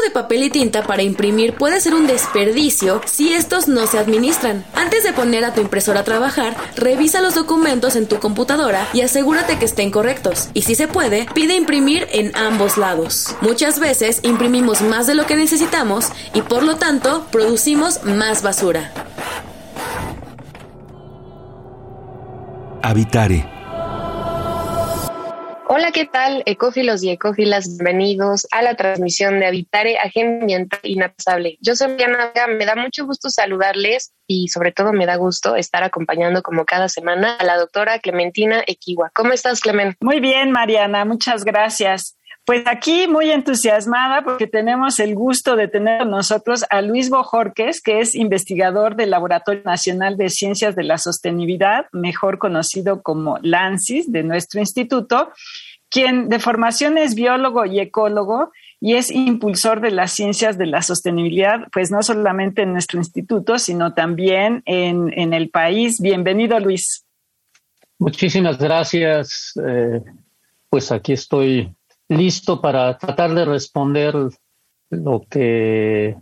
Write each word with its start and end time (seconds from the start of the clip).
De 0.00 0.10
papel 0.10 0.44
y 0.44 0.50
tinta 0.50 0.82
para 0.82 1.02
imprimir 1.02 1.54
puede 1.54 1.80
ser 1.80 1.94
un 1.94 2.06
desperdicio 2.06 3.00
si 3.04 3.32
estos 3.32 3.68
no 3.68 3.86
se 3.86 3.98
administran. 3.98 4.64
Antes 4.74 5.04
de 5.04 5.12
poner 5.12 5.44
a 5.44 5.54
tu 5.54 5.60
impresora 5.60 6.00
a 6.00 6.04
trabajar, 6.04 6.56
revisa 6.76 7.20
los 7.20 7.34
documentos 7.34 7.96
en 7.96 8.06
tu 8.06 8.18
computadora 8.18 8.86
y 8.92 9.02
asegúrate 9.02 9.58
que 9.58 9.64
estén 9.64 9.90
correctos. 9.90 10.48
Y 10.54 10.62
si 10.62 10.74
se 10.74 10.88
puede, 10.88 11.26
pide 11.34 11.54
imprimir 11.54 12.06
en 12.12 12.34
ambos 12.36 12.76
lados. 12.76 13.34
Muchas 13.40 13.78
veces 13.78 14.20
imprimimos 14.22 14.80
más 14.82 15.06
de 15.06 15.14
lo 15.14 15.26
que 15.26 15.36
necesitamos 15.36 16.08
y 16.34 16.42
por 16.42 16.62
lo 16.62 16.76
tanto 16.76 17.26
producimos 17.30 18.04
más 18.04 18.42
basura. 18.42 18.92
Habitare 22.82 23.59
Hola, 25.72 25.92
¿qué 25.92 26.04
tal? 26.04 26.42
Ecófilos 26.46 27.00
y 27.04 27.10
ecófilas, 27.10 27.68
bienvenidos 27.68 28.48
a 28.50 28.60
la 28.60 28.74
transmisión 28.74 29.38
de 29.38 29.46
Habitare, 29.46 29.98
Agenda 30.00 30.40
Ambiental 30.40 30.80
Inapasable. 30.82 31.58
Yo 31.60 31.76
soy 31.76 31.90
Mariana 31.90 32.48
me 32.48 32.66
da 32.66 32.74
mucho 32.74 33.06
gusto 33.06 33.30
saludarles 33.30 34.12
y 34.26 34.48
sobre 34.48 34.72
todo 34.72 34.92
me 34.92 35.06
da 35.06 35.14
gusto 35.14 35.54
estar 35.54 35.84
acompañando 35.84 36.42
como 36.42 36.64
cada 36.64 36.88
semana 36.88 37.36
a 37.36 37.44
la 37.44 37.56
doctora 37.56 38.00
Clementina 38.00 38.64
Equiwa. 38.66 39.12
¿Cómo 39.14 39.32
estás, 39.32 39.60
Clement? 39.60 39.94
Muy 40.00 40.18
bien, 40.18 40.50
Mariana, 40.50 41.04
muchas 41.04 41.44
gracias. 41.44 42.16
Pues 42.50 42.66
aquí 42.66 43.06
muy 43.06 43.30
entusiasmada 43.30 44.24
porque 44.24 44.48
tenemos 44.48 44.98
el 44.98 45.14
gusto 45.14 45.54
de 45.54 45.68
tener 45.68 46.00
con 46.00 46.10
nosotros 46.10 46.64
a 46.68 46.82
Luis 46.82 47.08
Bojorques, 47.08 47.80
que 47.80 48.00
es 48.00 48.16
investigador 48.16 48.96
del 48.96 49.10
Laboratorio 49.10 49.62
Nacional 49.62 50.16
de 50.16 50.30
Ciencias 50.30 50.74
de 50.74 50.82
la 50.82 50.98
Sostenibilidad, 50.98 51.86
mejor 51.92 52.38
conocido 52.38 53.04
como 53.04 53.38
LANCIS, 53.40 54.10
de 54.10 54.24
nuestro 54.24 54.58
instituto, 54.58 55.30
quien 55.88 56.28
de 56.28 56.40
formación 56.40 56.98
es 56.98 57.14
biólogo 57.14 57.66
y 57.66 57.78
ecólogo 57.78 58.50
y 58.80 58.94
es 58.94 59.12
impulsor 59.12 59.80
de 59.80 59.92
las 59.92 60.10
ciencias 60.10 60.58
de 60.58 60.66
la 60.66 60.82
sostenibilidad, 60.82 61.68
pues 61.70 61.92
no 61.92 62.02
solamente 62.02 62.62
en 62.62 62.72
nuestro 62.72 62.98
instituto, 62.98 63.60
sino 63.60 63.94
también 63.94 64.64
en, 64.66 65.32
el 65.34 65.50
país. 65.50 66.00
Bienvenido, 66.00 66.58
Luis. 66.58 67.04
Muchísimas 68.00 68.58
gracias. 68.58 69.52
Eh, 69.64 70.02
pues 70.68 70.90
aquí 70.90 71.12
estoy 71.12 71.72
listo 72.10 72.60
para 72.60 72.98
tratar 72.98 73.34
de 73.34 73.44
responder 73.44 74.14
lo 74.90 75.22
que 75.30 76.16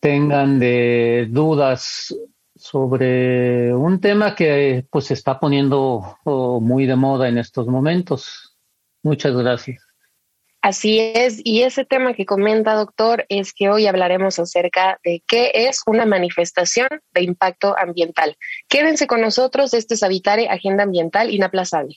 tengan 0.00 0.60
de 0.60 1.26
dudas 1.28 2.14
sobre 2.54 3.74
un 3.74 4.00
tema 4.00 4.34
que 4.34 4.86
pues 4.88 5.06
se 5.06 5.14
está 5.14 5.40
poniendo 5.40 6.18
muy 6.24 6.86
de 6.86 6.96
moda 6.96 7.28
en 7.28 7.38
estos 7.38 7.66
momentos. 7.66 8.56
Muchas 9.02 9.36
gracias. 9.36 9.82
Así 10.62 10.98
es, 10.98 11.42
y 11.44 11.62
ese 11.62 11.84
tema 11.84 12.14
que 12.14 12.24
comenta, 12.24 12.74
doctor, 12.74 13.26
es 13.28 13.52
que 13.52 13.68
hoy 13.68 13.86
hablaremos 13.86 14.38
acerca 14.38 14.98
de 15.04 15.22
qué 15.26 15.50
es 15.52 15.82
una 15.84 16.06
manifestación 16.06 16.88
de 17.12 17.22
impacto 17.22 17.76
ambiental. 17.76 18.36
Quédense 18.68 19.06
con 19.06 19.20
nosotros, 19.20 19.74
este 19.74 19.92
es 19.92 20.02
Habitare, 20.02 20.48
Agenda 20.48 20.84
Ambiental 20.84 21.34
Inaplazable. 21.34 21.96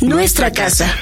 nuestra 0.00 0.52
casa. 0.52 0.94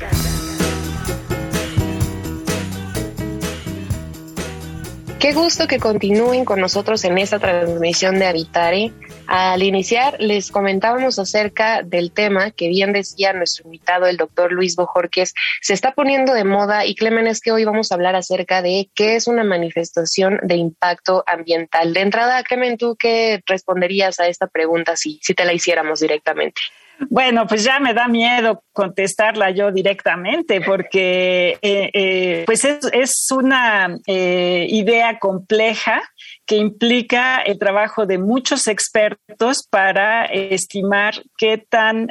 Qué 5.19 5.33
gusto 5.33 5.67
que 5.67 5.81
continúen 5.81 6.45
con 6.45 6.61
nosotros 6.61 7.03
en 7.05 7.19
esta 7.19 7.39
transmisión 7.39 8.19
de 8.19 8.27
Habitare. 8.27 8.93
Al 9.27 9.63
iniciar, 9.63 10.21
les 10.21 10.51
comentábamos 10.51 11.19
acerca 11.19 11.83
del 11.83 12.13
tema 12.13 12.51
que 12.51 12.69
bien 12.69 12.93
decía 12.93 13.33
nuestro 13.33 13.65
invitado, 13.65 14.07
el 14.07 14.19
doctor 14.19 14.53
Luis 14.53 14.77
Bojorques, 14.77 15.35
se 15.63 15.73
está 15.73 15.93
poniendo 15.93 16.35
de 16.35 16.45
moda 16.45 16.85
y 16.85 16.95
Clemen 16.95 17.27
es 17.27 17.41
que 17.41 17.51
hoy 17.51 17.65
vamos 17.65 17.91
a 17.91 17.95
hablar 17.95 18.15
acerca 18.15 18.61
de 18.61 18.91
qué 18.95 19.17
es 19.17 19.27
una 19.27 19.45
manifestación 19.45 20.39
de 20.43 20.57
impacto 20.57 21.25
ambiental. 21.27 21.95
De 21.95 22.01
entrada, 22.01 22.43
Clemen, 22.45 22.77
¿tú 22.77 22.95
qué 22.97 23.43
responderías 23.47 24.21
a 24.21 24.29
esta 24.29 24.47
pregunta 24.47 24.95
si, 24.95 25.19
si 25.23 25.35
te 25.35 25.47
la 25.47 25.55
hiciéramos 25.55 26.01
directamente? 26.01 26.61
Bueno, 26.99 27.47
pues 27.47 27.65
ya 27.65 27.81
me 27.81 27.93
da 27.93 28.09
miedo 28.09 28.63
contestarla 28.73 29.51
yo 29.51 29.73
directamente 29.73 30.61
porque 30.61 31.59
eh, 31.61 31.91
eh, 31.93 32.43
pues 32.47 32.65
es, 32.65 33.31
una 33.33 33.99
eh, 34.07 34.67
idea 34.69 35.19
compleja 35.19 36.03
que 36.47 36.57
implica 36.57 37.41
el 37.41 37.59
trabajo 37.59 38.07
de 38.07 38.19
muchos 38.19 38.69
expertos 38.69 39.67
para 39.69 40.27
estimar 40.27 41.15
qué 41.37 41.59
tan 41.59 42.11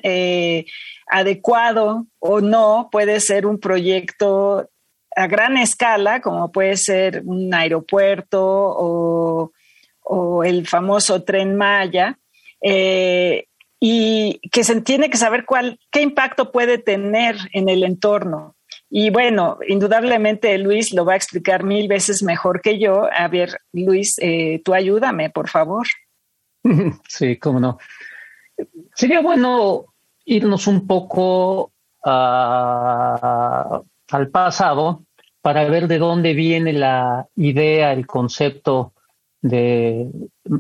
adecuado 1.08 2.08
o 2.20 2.42
no 2.42 2.90
puede 2.92 3.20
ser 3.20 3.46
un 3.46 3.60
proyecto 3.60 4.70
a 5.16 5.28
gran 5.28 5.58
escala, 5.58 6.22
como 6.22 6.52
puede 6.52 6.76
ser 6.76 7.22
un 7.26 7.54
aeropuerto 7.54 8.42
o, 8.44 9.52
el 10.44 10.68
famoso 10.68 11.24
tren 11.24 11.56
Maya 11.56 12.20
y 13.86 14.40
que 14.50 14.64
se 14.64 14.80
tiene 14.80 15.10
que 15.10 15.18
saber 15.18 15.44
cuál, 15.44 15.78
qué 15.92 16.02
impacto 16.02 16.54
puede 16.54 16.78
tener 16.78 17.36
en 17.52 17.68
el 17.68 17.84
entorno. 17.84 18.56
Y 18.90 19.10
bueno, 19.10 19.58
indudablemente 19.68 20.58
Luis 20.58 20.94
lo 20.94 21.04
va 21.04 21.12
a 21.14 21.18
explicar 21.18 21.66
mil 21.66 21.90
veces 21.90 22.24
mejor 22.24 22.62
que 22.62 22.80
yo. 22.80 23.10
A 23.14 23.28
ver, 23.28 23.60
Luis, 23.74 24.16
eh, 24.22 24.62
tú 24.64 24.74
ayúdame, 24.74 25.32
por 25.32 25.50
favor. 25.50 25.86
Sí, 27.10 27.36
cómo 27.36 27.60
no. 27.60 27.78
Sería 28.96 29.20
bueno 29.20 29.88
irnos 30.24 30.66
un 30.68 30.88
poco 30.88 31.74
al 32.06 33.84
pasado 34.32 35.04
para 35.42 35.66
ver 35.66 35.90
de 35.90 35.98
dónde 35.98 36.34
viene 36.34 36.72
la 36.72 37.28
idea, 37.36 37.92
el 37.92 38.08
concepto 38.08 38.94
de 39.42 40.08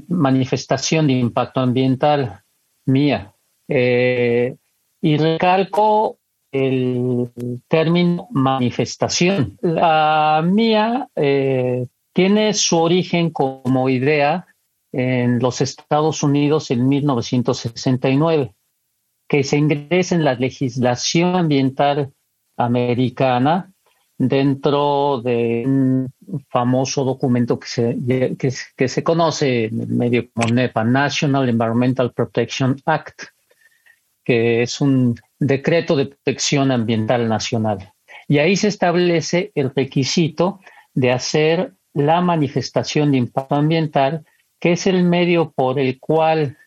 manifestación 0.09 1.07
de 1.07 1.13
impacto 1.13 1.61
ambiental 1.61 2.42
mía. 2.85 3.33
Eh, 3.67 4.55
y 5.01 5.17
recalco 5.17 6.19
el 6.51 7.29
término 7.67 8.27
manifestación. 8.31 9.57
La 9.61 10.41
mía 10.45 11.09
eh, 11.15 11.87
tiene 12.13 12.53
su 12.53 12.77
origen 12.77 13.31
como 13.31 13.89
idea 13.89 14.45
en 14.91 15.39
los 15.39 15.61
Estados 15.61 16.21
Unidos 16.21 16.69
en 16.69 16.87
1969, 16.87 18.53
que 19.27 19.43
se 19.43 19.57
ingresa 19.57 20.13
en 20.13 20.23
la 20.23 20.35
legislación 20.35 21.35
ambiental 21.35 22.13
americana 22.55 23.72
dentro 24.17 25.21
de 25.23 25.63
un 25.65 26.13
famoso 26.49 27.03
documento 27.03 27.59
que 27.59 27.67
se, 27.67 27.97
que, 28.75 28.87
se 28.87 29.03
conoce 29.03 29.65
en 29.65 29.81
el 29.81 29.87
medio 29.87 30.29
como 30.33 30.53
NEPA, 30.53 30.83
National 30.83 31.49
Environmental 31.49 32.13
Protection 32.13 32.79
Act, 32.85 33.23
que 34.23 34.61
es 34.61 34.79
un 34.79 35.15
decreto 35.39 35.95
de 35.95 36.05
protección 36.05 36.71
ambiental 36.71 37.27
nacional. 37.27 37.91
Y 38.27 38.37
ahí 38.37 38.55
se 38.55 38.69
establece 38.69 39.51
el 39.55 39.71
requisito 39.75 40.59
de 40.93 41.11
hacer 41.11 41.73
la 41.93 42.21
manifestación 42.21 43.11
de 43.11 43.17
impacto 43.17 43.55
ambiental, 43.55 44.25
que 44.59 44.73
es 44.73 44.87
el 44.87 45.03
medio 45.03 45.51
por 45.51 45.79
el 45.79 45.99
cual 45.99 46.57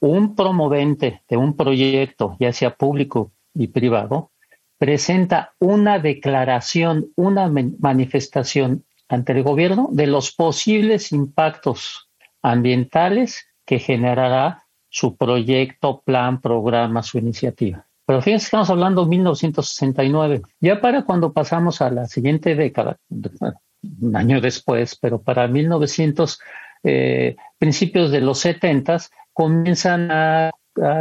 un 0.00 0.36
promovente 0.36 1.22
de 1.28 1.36
un 1.36 1.56
proyecto, 1.56 2.36
ya 2.38 2.52
sea 2.52 2.74
público 2.74 3.32
y 3.54 3.68
privado, 3.68 4.30
presenta 4.78 5.54
una 5.58 5.98
declaración, 5.98 7.08
una 7.16 7.50
manifestación 7.78 8.84
ante 9.08 9.32
el 9.32 9.42
gobierno 9.42 9.88
de 9.92 10.06
los 10.06 10.32
posibles 10.32 11.12
impactos 11.12 12.10
ambientales 12.42 13.46
que 13.64 13.78
generará 13.78 14.64
su 14.88 15.16
proyecto, 15.16 16.02
plan, 16.04 16.40
programa, 16.40 17.02
su 17.02 17.18
iniciativa. 17.18 17.86
Pero 18.06 18.22
fíjense 18.22 18.46
estamos 18.46 18.70
hablando 18.70 19.04
de 19.04 19.10
1969. 19.10 20.42
Ya 20.60 20.80
para 20.80 21.02
cuando 21.02 21.32
pasamos 21.32 21.82
a 21.82 21.90
la 21.90 22.06
siguiente 22.06 22.54
década, 22.54 22.98
un 23.10 24.16
año 24.16 24.40
después, 24.40 24.96
pero 24.96 25.20
para 25.20 25.48
1900, 25.48 26.38
eh, 26.84 27.36
principios 27.58 28.10
de 28.10 28.20
los 28.20 28.38
70, 28.38 28.98
comienzan 29.32 30.10
a 30.10 30.52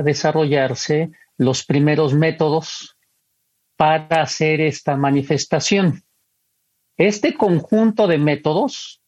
desarrollarse 0.03 1.11
los 1.37 1.65
primeros 1.65 2.13
métodos 2.13 2.94
para 3.77 4.21
hacer 4.21 4.61
esta 4.61 4.95
manifestación. 4.95 6.03
Este 6.97 7.33
conjunto 7.35 8.07
de 8.07 8.17
métodos 8.17 9.01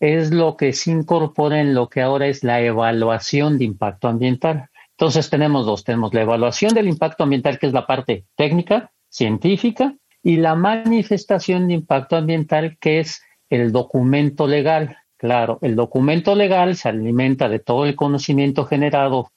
es 0.00 0.32
lo 0.32 0.56
que 0.56 0.72
se 0.72 0.90
incorpora 0.90 1.60
en 1.60 1.74
lo 1.74 1.88
que 1.88 2.00
ahora 2.00 2.26
es 2.26 2.42
la 2.42 2.60
evaluación 2.60 3.58
de 3.58 3.64
impacto 3.64 4.08
ambiental. 4.08 4.68
Entonces 4.92 5.30
tenemos 5.30 5.66
dos, 5.66 5.84
tenemos 5.84 6.12
la 6.12 6.22
evaluación 6.22 6.74
del 6.74 6.88
impacto 6.88 7.24
ambiental, 7.24 7.58
que 7.58 7.66
es 7.66 7.72
la 7.72 7.86
parte 7.86 8.26
técnica, 8.36 8.92
científica, 9.08 9.94
y 10.22 10.36
la 10.36 10.54
manifestación 10.54 11.68
de 11.68 11.74
impacto 11.74 12.16
ambiental, 12.16 12.76
que 12.78 13.00
es 13.00 13.22
el 13.48 13.72
documento 13.72 14.46
legal. 14.46 14.98
Claro, 15.16 15.58
el 15.62 15.76
documento 15.76 16.34
legal 16.34 16.76
se 16.76 16.88
alimenta 16.88 17.48
de 17.48 17.58
todo 17.58 17.86
el 17.86 17.96
conocimiento 17.96 18.64
generado 18.66 19.30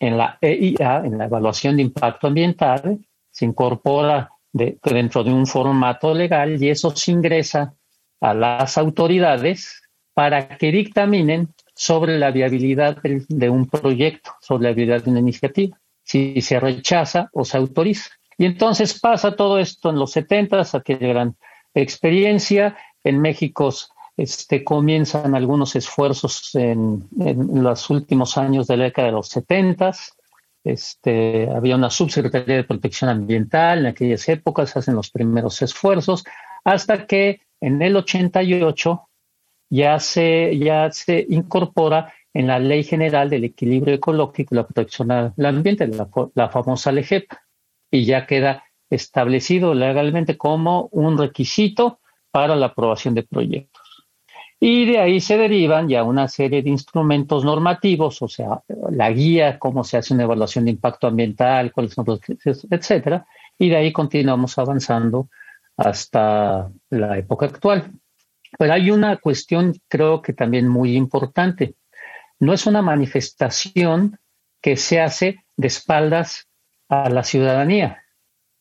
en 0.00 0.18
la 0.18 0.38
EIA, 0.40 1.02
en 1.04 1.18
la 1.18 1.26
evaluación 1.26 1.76
de 1.76 1.82
impacto 1.82 2.26
ambiental, 2.26 2.98
se 3.34 3.44
incorpora 3.44 4.30
dentro 4.52 5.24
de 5.24 5.32
un 5.32 5.46
formato 5.46 6.14
legal 6.14 6.62
y 6.62 6.70
eso 6.70 6.94
se 6.94 7.10
ingresa 7.10 7.74
a 8.20 8.32
las 8.32 8.78
autoridades 8.78 9.82
para 10.14 10.56
que 10.56 10.70
dictaminen 10.70 11.52
sobre 11.74 12.16
la 12.16 12.30
viabilidad 12.30 12.96
de 13.02 13.50
un 13.50 13.66
proyecto, 13.68 14.30
sobre 14.40 14.68
la 14.68 14.68
viabilidad 14.72 15.02
de 15.02 15.10
una 15.10 15.18
iniciativa, 15.18 15.76
si 16.04 16.40
se 16.40 16.60
rechaza 16.60 17.28
o 17.32 17.44
se 17.44 17.56
autoriza. 17.56 18.10
Y 18.38 18.46
entonces 18.46 19.00
pasa 19.00 19.34
todo 19.34 19.58
esto 19.58 19.90
en 19.90 19.96
los 19.96 20.12
70, 20.12 20.62
aquella 20.72 21.08
gran 21.08 21.36
experiencia. 21.74 22.76
En 23.02 23.20
México 23.20 23.70
este, 24.16 24.62
comienzan 24.62 25.34
algunos 25.34 25.74
esfuerzos 25.74 26.54
en, 26.54 27.08
los 27.16 27.90
últimos 27.90 28.38
años 28.38 28.68
de 28.68 28.76
la 28.76 28.84
década 28.84 29.08
de 29.08 29.14
los 29.14 29.28
70. 29.28 29.90
Este, 30.64 31.48
había 31.54 31.76
una 31.76 31.90
subsecretaría 31.90 32.56
de 32.56 32.64
protección 32.64 33.10
ambiental 33.10 33.80
en 33.80 33.86
aquellas 33.86 34.26
épocas, 34.30 34.76
hacen 34.76 34.94
los 34.94 35.10
primeros 35.10 35.60
esfuerzos, 35.60 36.24
hasta 36.64 37.06
que 37.06 37.42
en 37.60 37.82
el 37.82 37.96
88 37.96 39.08
ya 39.70 39.98
se, 40.00 40.58
ya 40.58 40.90
se 40.90 41.26
incorpora 41.28 42.12
en 42.32 42.46
la 42.46 42.58
Ley 42.58 42.82
General 42.82 43.28
del 43.28 43.44
Equilibrio 43.44 43.94
Ecológico 43.94 44.54
y 44.54 44.56
la 44.56 44.66
Protección 44.66 45.10
al 45.10 45.34
Ambiente, 45.38 45.86
la, 45.86 46.08
la 46.34 46.48
famosa 46.48 46.90
LEGEP, 46.90 47.30
y 47.90 48.06
ya 48.06 48.26
queda 48.26 48.64
establecido 48.90 49.74
legalmente 49.74 50.36
como 50.36 50.88
un 50.92 51.18
requisito 51.18 52.00
para 52.30 52.56
la 52.56 52.66
aprobación 52.66 53.14
de 53.14 53.22
proyectos. 53.22 53.83
Y 54.66 54.86
de 54.86 54.98
ahí 54.98 55.20
se 55.20 55.36
derivan 55.36 55.90
ya 55.90 56.04
una 56.04 56.26
serie 56.26 56.62
de 56.62 56.70
instrumentos 56.70 57.44
normativos, 57.44 58.22
o 58.22 58.28
sea, 58.28 58.62
la 58.92 59.10
guía, 59.10 59.58
cómo 59.58 59.84
se 59.84 59.98
hace 59.98 60.14
una 60.14 60.22
evaluación 60.22 60.64
de 60.64 60.70
impacto 60.70 61.06
ambiental, 61.06 61.70
cuáles 61.70 61.92
son 61.92 62.06
los 62.06 62.20
etcétera, 62.70 63.26
y 63.58 63.68
de 63.68 63.76
ahí 63.76 63.92
continuamos 63.92 64.56
avanzando 64.56 65.28
hasta 65.76 66.70
la 66.88 67.18
época 67.18 67.44
actual. 67.44 67.92
Pero 68.58 68.72
hay 68.72 68.90
una 68.90 69.18
cuestión, 69.18 69.74
creo 69.86 70.22
que 70.22 70.32
también 70.32 70.66
muy 70.66 70.96
importante. 70.96 71.74
No 72.40 72.54
es 72.54 72.64
una 72.64 72.80
manifestación 72.80 74.18
que 74.62 74.78
se 74.78 74.98
hace 74.98 75.44
de 75.58 75.66
espaldas 75.66 76.48
a 76.88 77.10
la 77.10 77.22
ciudadanía. 77.22 78.02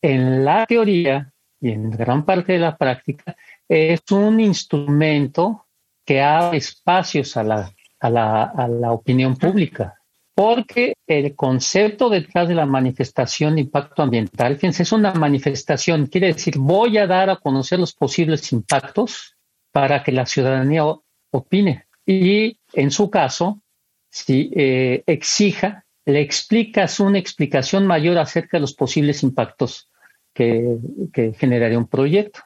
En 0.02 0.44
la 0.44 0.66
teoría 0.66 1.32
y 1.62 1.72
en 1.72 1.92
gran 1.92 2.26
parte 2.26 2.52
de 2.52 2.60
la 2.60 2.76
práctica, 2.76 3.38
es 3.70 4.02
un 4.12 4.42
instrumento 4.42 5.63
que 6.06 6.22
abre 6.22 6.58
espacios 6.58 7.38
a 7.38 7.44
la, 7.44 7.72
a 8.00 8.10
la, 8.10 8.44
a 8.44 8.68
la 8.68 8.92
opinión 8.92 9.36
pública. 9.36 9.96
Porque 10.36 10.96
el 11.06 11.36
concepto 11.36 12.10
detrás 12.10 12.48
de 12.48 12.56
la 12.56 12.66
manifestación 12.66 13.56
de 13.56 13.62
impacto 13.62 14.02
ambiental, 14.02 14.56
fíjense, 14.56 14.82
es 14.84 14.92
una 14.92 15.14
manifestación, 15.14 16.08
quiere 16.08 16.34
decir, 16.34 16.58
voy 16.58 16.98
a 16.98 17.06
dar 17.06 17.30
a 17.30 17.36
conocer 17.36 17.80
los 17.80 17.94
posibles 17.94 18.52
impactos 18.52 19.36
para 19.72 20.04
que 20.04 20.12
la 20.12 20.26
ciudadanía 20.26 20.86
opine. 21.32 21.86
Y 22.06 22.58
en 22.74 22.90
su 22.90 23.10
caso, 23.12 23.62
si 24.10 24.52
eh, 24.56 25.04
exija, 25.06 25.86
le 26.06 26.22
explicas 26.22 27.00
una 27.00 27.20
explicación 27.20 27.86
mayor 27.86 28.18
acerca 28.18 28.58
de 28.58 28.62
los 28.62 28.74
posibles 28.74 29.24
impactos 29.24 29.90
que, 30.34 30.78
que 31.14 31.34
generaría 31.34 31.78
un 31.78 31.88
proyecto. 31.88 32.42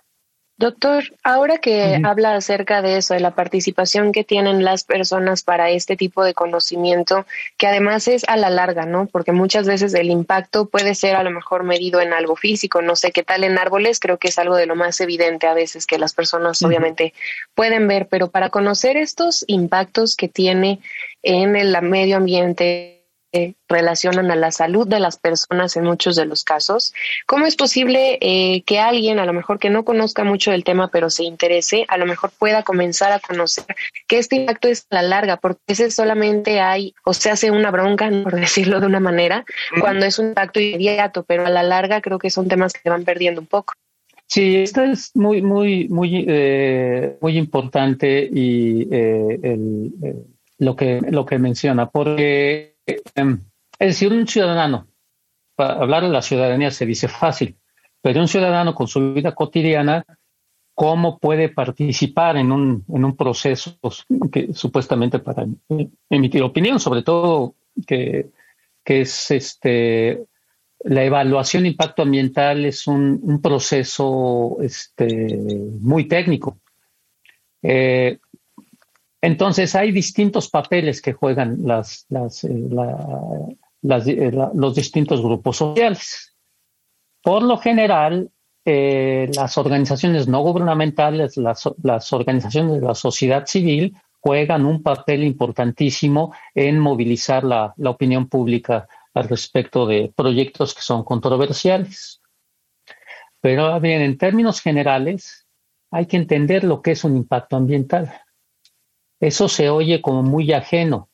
Doctor, 0.60 1.04
ahora 1.22 1.60
que 1.60 2.02
habla 2.04 2.36
acerca 2.36 2.82
de 2.82 2.98
eso, 2.98 3.14
de 3.14 3.20
la 3.20 3.36
participación 3.36 4.12
que 4.12 4.24
tienen 4.24 4.66
las 4.66 4.84
personas 4.84 5.44
para 5.44 5.70
este 5.70 5.96
tipo 5.96 6.24
de 6.24 6.34
conocimiento, 6.34 7.28
que 7.58 7.68
además 7.68 8.08
es 8.08 8.24
a 8.28 8.38
la 8.38 8.50
larga, 8.50 8.88
¿no? 8.88 9.06
Porque 9.06 9.32
muchas 9.32 9.68
veces 9.68 9.94
el 9.94 10.10
impacto 10.10 10.66
puede 10.66 10.96
ser 10.96 11.16
a 11.16 11.22
lo 11.22 11.30
mejor 11.30 11.64
medido 11.64 12.02
en 12.02 12.12
algo 12.12 12.36
físico, 12.36 12.82
no 12.82 12.96
sé 12.96 13.12
qué 13.12 13.22
tal 13.22 13.44
en 13.44 13.60
árboles, 13.60 14.00
creo 14.00 14.18
que 14.18 14.30
es 14.30 14.40
algo 14.40 14.56
de 14.56 14.66
lo 14.66 14.76
más 14.76 15.00
evidente 15.00 15.46
a 15.46 15.54
veces 15.54 15.86
que 15.86 16.00
las 16.00 16.16
personas 16.16 16.60
obviamente 16.64 17.14
pueden 17.54 17.88
ver, 17.88 18.08
pero 18.08 18.32
para 18.32 18.50
conocer 18.50 18.98
estos 18.98 19.46
impactos 19.46 20.16
que 20.16 20.28
tiene 20.28 20.80
en 21.22 21.56
el 21.56 21.80
medio 21.84 22.18
ambiente, 22.18 22.97
relacionan 23.68 24.32
a 24.32 24.36
la 24.36 24.52
salud 24.52 24.88
de 24.88 25.00
las 25.00 25.18
personas 25.18 25.76
en 25.76 25.84
muchos 25.84 26.16
de 26.16 26.26
los 26.26 26.44
casos. 26.44 26.94
¿Cómo 27.26 27.46
es 27.46 27.56
posible 27.56 28.18
eh, 28.22 28.64
que 28.64 28.80
alguien, 28.80 29.20
a 29.20 29.26
lo 29.26 29.34
mejor 29.34 29.60
que 29.60 29.70
no 29.70 29.84
conozca 29.84 30.24
mucho 30.24 30.52
del 30.52 30.64
tema, 30.64 30.90
pero 30.90 31.10
se 31.10 31.24
interese, 31.24 31.86
a 31.90 31.98
lo 31.98 32.06
mejor 32.06 32.32
pueda 32.38 32.64
comenzar 32.64 33.12
a 33.12 33.20
conocer 33.20 33.66
que 34.08 34.18
este 34.18 34.38
impacto 34.38 34.68
es 34.68 34.88
a 34.90 34.96
la 34.96 35.02
larga? 35.04 35.38
Porque 35.38 35.60
ese 35.68 35.92
solamente 35.92 36.60
hay 36.60 36.94
o 37.04 37.14
se 37.14 37.30
hace 37.30 37.52
una 37.52 37.72
bronca, 37.72 38.10
por 38.24 38.36
decirlo 38.36 38.80
de 38.80 38.88
una 38.88 39.00
manera, 39.00 39.46
cuando 39.80 40.06
es 40.06 40.20
un 40.20 40.30
impacto 40.30 40.60
inmediato, 40.60 41.24
pero 41.24 41.46
a 41.46 41.50
la 41.50 41.64
larga 41.64 42.02
creo 42.02 42.20
que 42.20 42.30
son 42.30 42.48
temas 42.48 42.74
que 42.74 42.82
se 42.82 42.90
van 42.90 43.04
perdiendo 43.04 43.42
un 43.42 43.48
poco. 43.48 43.74
Sí, 44.30 44.58
esto 44.58 44.84
es 44.84 45.16
muy, 45.16 45.42
muy, 45.42 45.88
muy, 45.88 46.26
eh, 46.28 47.18
muy 47.22 47.38
importante 47.38 48.30
y 48.30 48.86
eh, 48.92 50.16
lo 50.60 50.76
que 50.76 51.00
lo 51.10 51.26
que 51.26 51.40
menciona, 51.40 51.90
porque 51.90 52.77
es 52.88 53.88
decir, 53.88 54.12
un 54.12 54.28
ciudadano, 54.28 54.88
para 55.56 55.76
hablar 55.76 56.04
de 56.04 56.10
la 56.10 56.22
ciudadanía 56.22 56.72
se 56.72 56.86
dice 56.86 57.08
fácil, 57.08 57.58
pero 58.02 58.22
un 58.22 58.28
ciudadano 58.28 58.74
con 58.74 58.88
su 58.88 59.14
vida 59.14 59.34
cotidiana, 59.34 60.06
¿cómo 60.74 61.20
puede 61.20 61.50
participar 61.50 62.38
en 62.38 62.52
un, 62.52 62.86
en 62.88 63.04
un 63.04 63.16
proceso 63.16 63.78
que 64.32 64.54
supuestamente 64.54 65.20
para 65.20 65.46
emitir 66.10 66.44
opinión, 66.44 66.80
sobre 66.80 67.02
todo 67.04 67.56
que, 67.86 68.30
que 68.84 69.02
es 69.02 69.32
este 69.32 70.26
la 70.84 71.04
evaluación 71.04 71.64
de 71.64 71.70
impacto 71.70 72.04
ambiental 72.04 72.66
es 72.66 72.88
un, 72.88 73.20
un 73.24 73.42
proceso 73.42 74.58
este, 74.62 75.38
muy 75.80 76.08
técnico. 76.08 76.60
Eh, 77.62 78.20
entonces 79.22 79.74
hay 79.76 79.92
distintos 79.92 80.50
papeles 80.50 81.02
que 81.02 81.14
juegan 81.14 81.58
las, 81.64 82.06
eh, 82.12 82.70
eh, 83.84 84.32
los 84.54 84.76
distintos 84.76 85.22
grupos 85.22 85.58
sociales. 85.58 86.36
Por 87.24 87.42
lo 87.42 87.58
general, 87.58 88.30
eh, 88.64 89.30
las 89.34 89.58
organizaciones 89.58 90.28
no 90.28 90.42
gubernamentales, 90.42 91.38
las, 91.38 92.14
organizaciones 92.14 92.76
de 92.76 92.82
la 92.82 92.94
sociedad 92.94 93.46
civil 93.48 93.96
juegan 94.20 94.66
un 94.66 94.84
papel 94.84 95.24
importantísimo 95.24 96.34
en 96.54 96.80
movilizar 96.80 97.44
la, 97.44 97.74
la 97.78 97.90
opinión 97.90 98.28
pública 98.28 98.88
al 99.14 99.30
respecto 99.30 99.88
de 99.88 100.12
proyectos 100.16 100.76
que 100.76 100.82
son 100.82 101.04
controversiales. 101.04 102.22
Pero 103.42 103.80
bien, 103.80 104.02
en 104.02 104.18
términos 104.18 104.62
generales, 104.62 105.48
hay 105.92 106.06
que 106.06 106.18
entender 106.18 106.64
lo 106.64 106.82
que 106.82 106.92
es 106.92 107.04
un 107.04 107.16
impacto 107.16 107.56
ambiental 107.56 108.14
eso 109.20 109.50
se 109.50 109.70
oye 109.70 110.02
como 110.02 110.24
muy 110.24 110.52
ajeno 110.54 111.10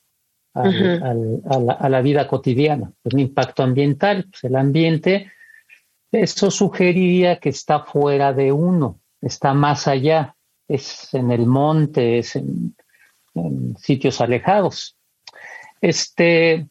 a, 0.53 1.89
la, 1.89 2.01
vida 2.01 2.27
cotidiana. 2.27 2.91
Un 3.03 3.19
impacto 3.19 3.63
ambiental, 3.63 4.27
pues 4.29 4.43
el 4.43 4.55
ambiente, 4.55 5.31
eso 6.11 6.51
sugeriría 6.51 7.39
que 7.39 7.49
está 7.49 7.79
fuera 7.79 8.33
de 8.33 8.51
uno, 8.51 8.99
está 9.21 9.53
más 9.53 9.87
allá, 9.87 10.35
es 10.67 11.13
en 11.13 11.31
el 11.31 11.47
monte, 11.47 12.19
es 12.19 12.35
en, 12.35 12.75
sitios 13.77 14.21
alejados. 14.21 14.95
Este, 15.81 16.67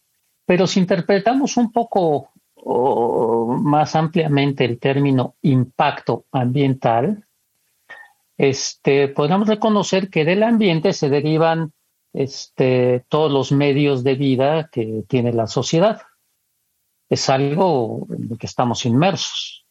pero 0.47 0.67
si 0.67 0.79
interpretamos 0.79 1.57
un 1.57 1.73
poco 1.73 2.31
más 2.65 3.97
ampliamente 3.97 4.65
el 4.65 4.79
término 4.79 5.35
impacto 5.43 6.27
ambiental, 6.31 7.25
este, 8.43 9.07
podemos 9.07 9.47
reconocer 9.47 10.11
que 10.11 10.25
del 10.25 10.43
ambiente 10.43 10.93
se 10.95 11.09
derivan 11.09 11.73
este, 12.13 13.07
todos 13.09 13.31
los 13.31 13.53
medios 13.53 14.03
de 14.03 14.17
vida 14.17 14.69
que 14.73 15.05
tiene 15.07 15.33
la 15.33 15.47
sociedad. 15.47 16.03
Es 17.09 17.31
algo 17.31 18.05
en 18.11 18.31
lo 18.31 18.37
que 18.37 18.47
estamos 18.47 18.85
inmersos. 18.85 19.65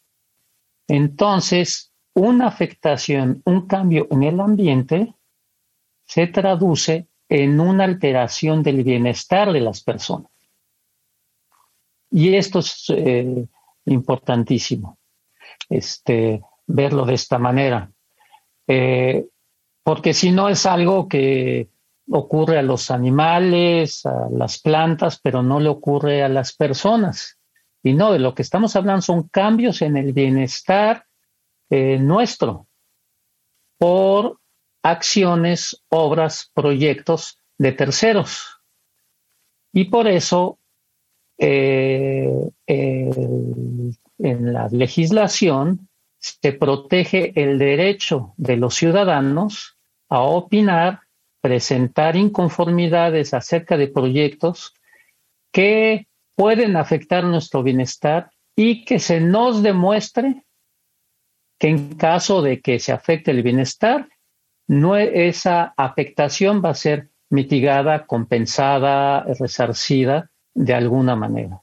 Entonces, 0.88 1.92
una 2.14 2.48
afectación, 2.48 3.42
un 3.44 3.68
cambio 3.68 4.08
en 4.10 4.24
el 4.24 4.40
ambiente 4.40 5.16
se 6.06 6.28
traduce 6.28 7.10
en 7.28 7.60
una 7.60 7.84
alteración 7.84 8.64
del 8.64 8.86
bienestar 8.86 9.52
de 9.52 9.60
las 9.60 9.84
personas. 9.84 10.32
Y 12.10 12.36
esto 12.36 12.60
es 12.60 12.86
eh, 12.88 13.48
importantísimo, 13.84 14.98
este, 15.68 16.42
verlo 16.68 17.04
de 17.06 17.16
esta 17.16 17.38
manera. 17.38 17.92
Eh, 18.68 19.28
porque 19.84 20.14
si 20.14 20.32
no 20.32 20.50
es 20.50 20.66
algo 20.66 21.08
que 21.08 21.70
ocurre 22.10 22.60
a 22.60 22.64
los 22.64 22.92
animales, 22.92 24.06
a 24.06 24.30
las 24.32 24.60
plantas, 24.60 25.20
pero 25.22 25.44
no 25.44 25.60
le 25.60 25.70
ocurre 25.70 26.24
a 26.24 26.30
las 26.30 26.54
personas. 26.54 27.40
Y 27.84 27.94
no, 27.94 28.12
de 28.12 28.20
lo 28.20 28.36
que 28.36 28.42
estamos 28.42 28.76
hablando 28.76 29.02
son 29.02 29.28
cambios 29.30 29.82
en 29.82 29.98
el 29.98 30.14
bienestar 30.14 31.06
eh, 31.70 31.98
nuestro 32.00 32.68
por 33.78 34.40
acciones, 34.84 35.84
obras, 35.90 36.52
proyectos 36.54 37.40
de 37.58 37.72
terceros. 37.72 38.62
Y 39.74 39.86
por 39.86 40.08
eso 40.08 40.60
eh, 41.40 42.30
en 42.68 44.54
la 44.54 44.68
legislación 44.70 45.90
se 46.22 46.54
protege 46.54 47.34
el 47.42 47.58
derecho 47.58 48.34
de 48.38 48.56
los 48.56 48.76
ciudadanos 48.76 49.78
a 50.08 50.22
opinar, 50.22 51.02
presentar 51.42 52.16
inconformidades 52.16 53.34
acerca 53.34 53.76
de 53.76 53.88
proyectos 53.88 54.76
que 55.52 56.08
pueden 56.36 56.78
afectar 56.78 57.24
nuestro 57.24 57.64
bienestar 57.64 58.32
y 58.56 58.86
que 58.86 59.00
se 59.00 59.20
nos 59.20 59.64
demuestre 59.64 60.44
que 61.60 61.70
en 61.70 61.96
caso 61.96 62.42
de 62.42 62.62
que 62.62 62.80
se 62.80 62.92
afecte 62.92 63.32
el 63.32 63.44
bienestar, 63.44 64.08
no, 64.68 64.96
esa 64.98 65.74
afectación 65.76 66.62
va 66.64 66.70
a 66.70 66.76
ser 66.76 67.10
mitigada, 67.30 68.06
compensada, 68.06 69.24
resarcida 69.40 70.32
de 70.54 70.74
alguna 70.74 71.16
manera. 71.16 71.62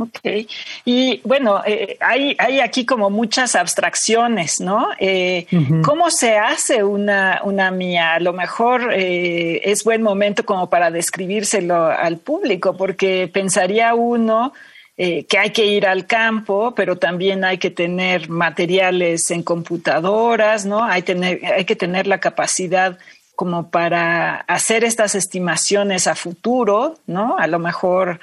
Ok, 0.00 0.46
y 0.84 1.20
bueno, 1.24 1.60
eh, 1.66 1.96
hay, 2.00 2.36
hay, 2.38 2.60
aquí 2.60 2.86
como 2.86 3.10
muchas 3.10 3.56
abstracciones, 3.56 4.60
¿no? 4.60 4.90
Eh, 5.00 5.46
¿Cómo 5.84 6.08
se 6.12 6.36
hace 6.36 6.84
una, 6.84 7.40
una 7.42 7.72
mía? 7.72 8.14
A 8.14 8.20
lo 8.20 8.32
mejor 8.32 8.92
eh, 8.92 9.60
es 9.64 9.82
buen 9.82 10.02
momento 10.02 10.44
como 10.44 10.70
para 10.70 10.92
describírselo 10.92 11.86
al 11.86 12.18
público, 12.18 12.76
porque 12.76 13.28
pensaría 13.32 13.94
uno 13.94 14.52
que 14.96 15.38
hay 15.38 15.50
que 15.50 15.64
ir 15.64 15.86
al 15.86 16.06
campo, 16.06 16.74
pero 16.74 16.98
también 16.98 17.44
hay 17.44 17.58
que 17.58 17.70
tener 17.70 18.28
materiales 18.28 19.30
en 19.30 19.44
computadoras, 19.44 20.66
¿no? 20.66 20.82
Hay, 20.82 21.02
tener, 21.02 21.40
hay 21.44 21.64
que 21.64 21.76
tener 21.76 22.08
la 22.08 22.18
capacidad 22.18 22.98
como 23.36 23.70
para 23.70 24.38
hacer 24.48 24.82
estas 24.82 25.14
estimaciones 25.14 26.08
a 26.08 26.16
futuro, 26.16 26.98
¿no? 27.06 27.36
A 27.38 27.46
lo 27.46 27.60
mejor, 27.60 28.18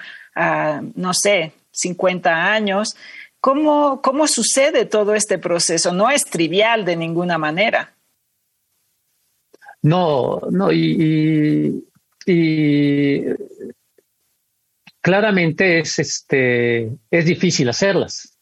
no 0.96 1.14
sé, 1.14 1.54
50 1.76 2.52
años. 2.52 2.96
¿Cómo, 3.40 4.02
¿Cómo 4.02 4.28
sucede 4.28 4.86
todo 4.86 5.14
este 5.14 5.38
proceso? 5.38 5.94
No 5.94 6.10
es 6.10 6.26
trivial 6.26 6.84
de 6.86 6.96
ninguna 6.96 7.38
manera. 7.38 7.94
No, 9.84 10.42
no, 10.50 10.72
y, 10.72 11.86
claramente 15.00 15.80
es, 15.80 16.00
este, 16.00 16.92
es 17.12 17.26
difícil 17.26 17.70
hacerlas. 17.70 18.40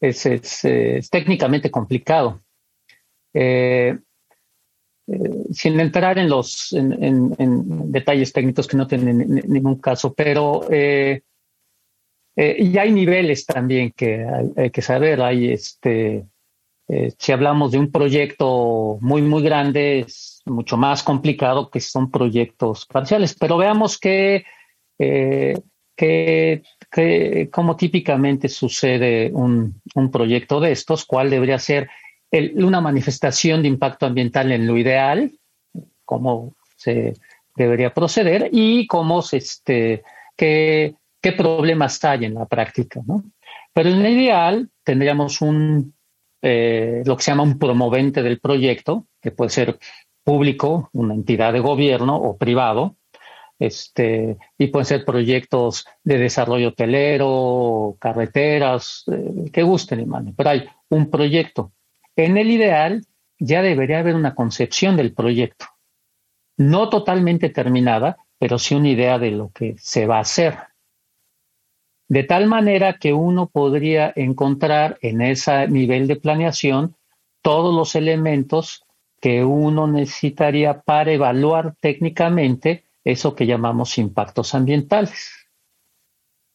Es, 0.00 0.26
es, 0.26 1.10
técnicamente 1.10 1.70
complicado. 1.70 2.42
Eh, 3.32 3.96
eh, 5.06 5.44
sin 5.52 5.78
entrar 5.78 6.18
en 6.18 6.30
los 6.30 6.72
en, 6.72 7.92
detalles 7.92 8.32
técnicos 8.32 8.66
que 8.66 8.76
no 8.76 8.86
tienen 8.86 9.42
ningún 9.46 9.76
caso, 9.76 10.14
pero 10.14 10.66
eh, 10.70 11.22
eh, 12.36 12.56
y 12.58 12.78
hay 12.78 12.90
niveles 12.90 13.46
también 13.46 13.92
que 13.92 14.26
hay, 14.56 14.70
que 14.70 14.82
saber. 14.82 15.22
Hay 15.22 15.52
este, 15.52 16.26
eh, 16.88 17.12
si 17.18 17.32
hablamos 17.32 17.72
de 17.72 17.78
un 17.78 17.90
proyecto 17.90 18.98
muy, 19.00 19.22
muy 19.22 19.42
grande, 19.42 20.00
es 20.00 20.42
mucho 20.44 20.76
más 20.76 21.02
complicado 21.02 21.70
que 21.70 21.80
son 21.80 22.10
proyectos 22.10 22.86
parciales. 22.86 23.36
Pero 23.38 23.56
veamos 23.56 23.98
que, 23.98 24.44
eh, 24.98 25.54
que, 25.96 26.62
como 27.52 27.76
típicamente 27.76 28.48
sucede 28.48 29.30
un, 29.32 29.80
un, 29.94 30.10
proyecto 30.10 30.60
de 30.60 30.72
estos, 30.72 31.04
cuál 31.04 31.30
debería 31.30 31.58
ser 31.58 31.88
una 32.56 32.80
manifestación 32.80 33.62
de 33.62 33.68
impacto 33.68 34.06
ambiental 34.06 34.50
en 34.50 34.66
lo 34.66 34.76
ideal, 34.76 35.30
cómo 36.04 36.56
se 36.76 37.14
debería 37.54 37.94
proceder 37.94 38.48
y 38.50 38.88
cómo 38.88 39.22
se, 39.22 39.36
este, 39.36 40.02
que 40.36 40.96
qué 41.24 41.32
problemas 41.32 42.04
hay 42.04 42.26
en 42.26 42.34
la 42.34 42.44
práctica. 42.44 43.00
¿no? 43.06 43.24
Pero 43.72 43.88
en 43.88 44.04
el 44.04 44.12
ideal 44.12 44.68
tendríamos 44.82 45.40
un, 45.40 45.94
eh, 46.42 47.02
lo 47.06 47.16
que 47.16 47.22
se 47.22 47.30
llama 47.30 47.44
un 47.44 47.58
promovente 47.58 48.22
del 48.22 48.40
proyecto, 48.40 49.06
que 49.22 49.30
puede 49.30 49.48
ser 49.48 49.78
público, 50.22 50.90
una 50.92 51.14
entidad 51.14 51.54
de 51.54 51.60
gobierno 51.60 52.14
o 52.16 52.36
privado, 52.36 52.96
este, 53.58 54.36
y 54.58 54.66
pueden 54.66 54.84
ser 54.84 55.06
proyectos 55.06 55.86
de 56.02 56.18
desarrollo 56.18 56.68
hotelero, 56.68 57.96
carreteras, 57.98 59.04
eh, 59.10 59.50
que 59.50 59.62
gusten 59.62 60.00
y 60.00 60.32
pero 60.32 60.50
hay 60.50 60.68
un 60.90 61.08
proyecto. 61.08 61.72
En 62.16 62.36
el 62.36 62.50
ideal 62.50 63.02
ya 63.38 63.62
debería 63.62 64.00
haber 64.00 64.14
una 64.14 64.34
concepción 64.34 64.94
del 64.98 65.14
proyecto, 65.14 65.64
no 66.58 66.90
totalmente 66.90 67.48
terminada, 67.48 68.18
pero 68.38 68.58
sí 68.58 68.74
una 68.74 68.90
idea 68.90 69.18
de 69.18 69.30
lo 69.30 69.50
que 69.54 69.74
se 69.78 70.06
va 70.06 70.18
a 70.18 70.20
hacer 70.20 70.73
de 72.08 72.22
tal 72.24 72.46
manera 72.46 72.98
que 72.98 73.12
uno 73.12 73.48
podría 73.48 74.12
encontrar 74.14 74.98
en 75.00 75.20
ese 75.20 75.68
nivel 75.68 76.06
de 76.06 76.16
planeación 76.16 76.96
todos 77.42 77.74
los 77.74 77.94
elementos 77.94 78.84
que 79.20 79.44
uno 79.44 79.86
necesitaría 79.86 80.82
para 80.82 81.12
evaluar 81.12 81.74
técnicamente 81.80 82.84
eso 83.04 83.34
que 83.34 83.46
llamamos 83.46 83.96
impactos 83.98 84.54
ambientales. 84.54 85.30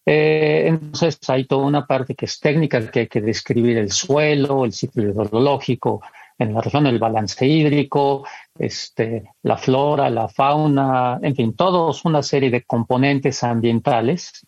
Eh, 0.05 0.65
entonces 0.67 1.19
hay 1.27 1.45
toda 1.45 1.65
una 1.65 1.85
parte 1.85 2.15
que 2.15 2.25
es 2.25 2.39
técnica, 2.39 2.89
que 2.89 3.01
hay 3.01 3.07
que 3.07 3.21
describir 3.21 3.77
el 3.77 3.91
suelo, 3.91 4.65
el 4.65 4.73
ciclo 4.73 5.03
hidrológico 5.03 6.01
en 6.37 6.53
la 6.53 6.61
región, 6.61 6.87
el 6.87 6.99
balance 6.99 7.45
hídrico, 7.45 8.25
este, 8.57 9.29
la 9.43 9.57
flora, 9.57 10.09
la 10.09 10.27
fauna, 10.29 11.19
en 11.21 11.35
fin, 11.35 11.53
todos 11.53 12.05
una 12.05 12.23
serie 12.23 12.49
de 12.49 12.63
componentes 12.63 13.43
ambientales 13.43 14.47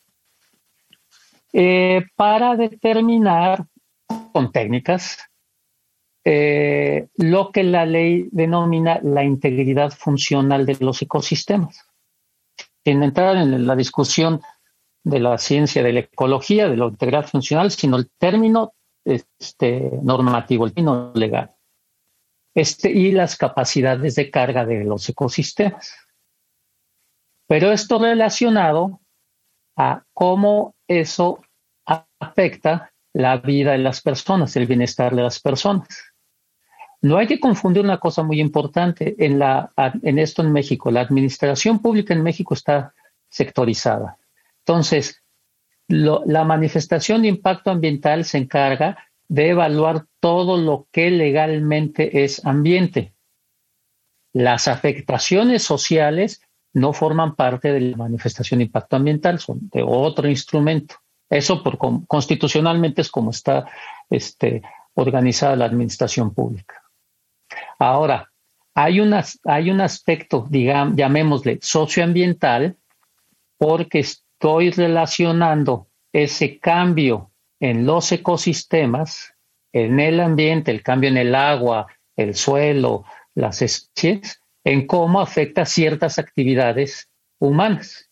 eh, 1.54 2.06
para 2.16 2.56
determinar 2.56 3.66
con 4.32 4.52
técnicas 4.52 5.18
eh, 6.24 7.08
lo 7.16 7.52
que 7.52 7.64
la 7.64 7.86
ley 7.86 8.30
denomina 8.32 9.00
la 9.02 9.24
integridad 9.24 9.92
funcional 9.92 10.66
de 10.66 10.78
los 10.80 11.02
ecosistemas. 11.02 11.86
Sin 12.84 13.02
entrar 13.04 13.38
en 13.38 13.66
la 13.66 13.76
discusión 13.76 14.42
de 15.04 15.20
la 15.20 15.38
ciencia 15.38 15.84
de 15.84 15.94
la 15.94 16.00
ecología, 16.02 16.70
de 16.70 16.78
la 16.78 16.86
integridad 16.86 17.28
funcional, 17.28 17.72
sino 17.72 17.98
el 17.98 18.10
término 18.18 18.74
este, 19.04 19.92
normativo, 20.04 20.66
el 20.66 20.74
término 20.74 21.12
legal. 21.16 21.56
Este, 22.54 22.92
y 22.92 23.12
las 23.12 23.36
capacidades 23.36 24.16
de 24.16 24.30
carga 24.30 24.66
de 24.66 24.84
los 24.84 25.08
ecosistemas. 25.10 25.96
Pero 27.48 27.72
esto 27.72 27.98
relacionado 27.98 29.02
a 29.76 30.04
cómo 30.14 30.76
eso 30.88 31.40
afecta 32.20 32.92
la 33.14 33.38
vida 33.38 33.74
de 33.74 33.80
las 33.80 34.02
personas, 34.02 34.56
el 34.56 34.68
bienestar 34.68 35.16
de 35.16 35.24
las 35.24 35.40
personas. 35.40 35.88
No 37.02 37.18
hay 37.18 37.28
que 37.28 37.40
confundir 37.40 37.84
una 37.84 37.98
cosa 37.98 38.22
muy 38.24 38.40
importante 38.40 39.16
en, 39.18 39.40
la, 39.40 39.72
en 40.04 40.20
esto 40.20 40.44
en 40.44 40.52
México. 40.52 40.92
La 40.92 41.02
administración 41.02 41.80
pública 41.80 42.14
en 42.14 42.22
México 42.22 42.54
está 42.54 42.94
sectorizada. 43.28 44.18
Entonces, 44.60 45.24
la 45.88 46.44
manifestación 46.44 47.24
de 47.24 47.30
impacto 47.30 47.72
ambiental 47.72 48.24
se 48.24 48.38
encarga 48.38 48.98
de 49.28 49.50
evaluar 49.50 50.06
todo 50.20 50.58
lo 50.58 50.88
que 50.92 51.10
legalmente 51.10 52.24
es 52.24 52.46
ambiente. 52.46 53.14
Las 54.32 54.68
afectaciones 54.68 55.64
sociales 55.64 56.42
no 56.74 56.94
forman 56.94 57.36
parte 57.36 57.72
de 57.72 57.82
la 57.82 57.98
manifestación 57.98 58.60
de 58.60 58.66
impacto 58.66 58.96
ambiental, 58.96 59.40
son 59.40 59.70
de 59.72 59.84
otro 59.86 60.30
instrumento. 60.30 60.96
Eso 61.30 61.64
por, 61.64 61.78
constitucionalmente 62.08 63.02
es 63.02 63.10
como 63.10 63.32
está 63.32 63.68
este, 64.10 64.62
organizada 64.94 65.56
la 65.56 65.66
administración 65.66 66.34
pública. 66.34 66.82
Ahora, 67.80 68.32
hay, 68.74 69.00
hay 69.46 69.70
un 69.70 69.82
aspecto, 69.82 70.46
digamos, 70.50 70.96
llamémosle 70.96 71.60
socioambiental, 71.62 72.78
porque 73.58 74.00
estoy 74.00 74.72
relacionando 74.72 75.88
ese 76.14 76.58
cambio 76.60 77.32
en 77.60 77.86
los 77.86 78.12
ecosistemas, 78.12 79.34
en 79.72 80.00
el 80.00 80.20
ambiente, 80.20 80.72
el 80.72 80.84
cambio 80.84 81.10
en 81.10 81.18
el 81.18 81.36
agua, 81.36 81.88
el 82.16 82.36
suelo, 82.36 83.06
las 83.36 83.62
especies, 83.62 84.41
en 84.64 84.88
cómo 84.88 85.22
afecta 85.22 85.66
ciertas 85.66 86.20
actividades 86.20 87.10
humanas, 87.40 88.10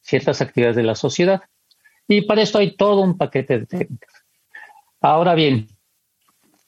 ciertas 0.00 0.40
actividades 0.40 0.76
de 0.76 0.82
la 0.82 0.94
sociedad. 0.94 1.42
Y 2.08 2.22
para 2.22 2.42
esto 2.42 2.58
hay 2.58 2.76
todo 2.76 3.02
un 3.02 3.16
paquete 3.16 3.60
de 3.60 3.66
técnicas. 3.66 4.24
Ahora 5.00 5.34
bien, 5.34 5.68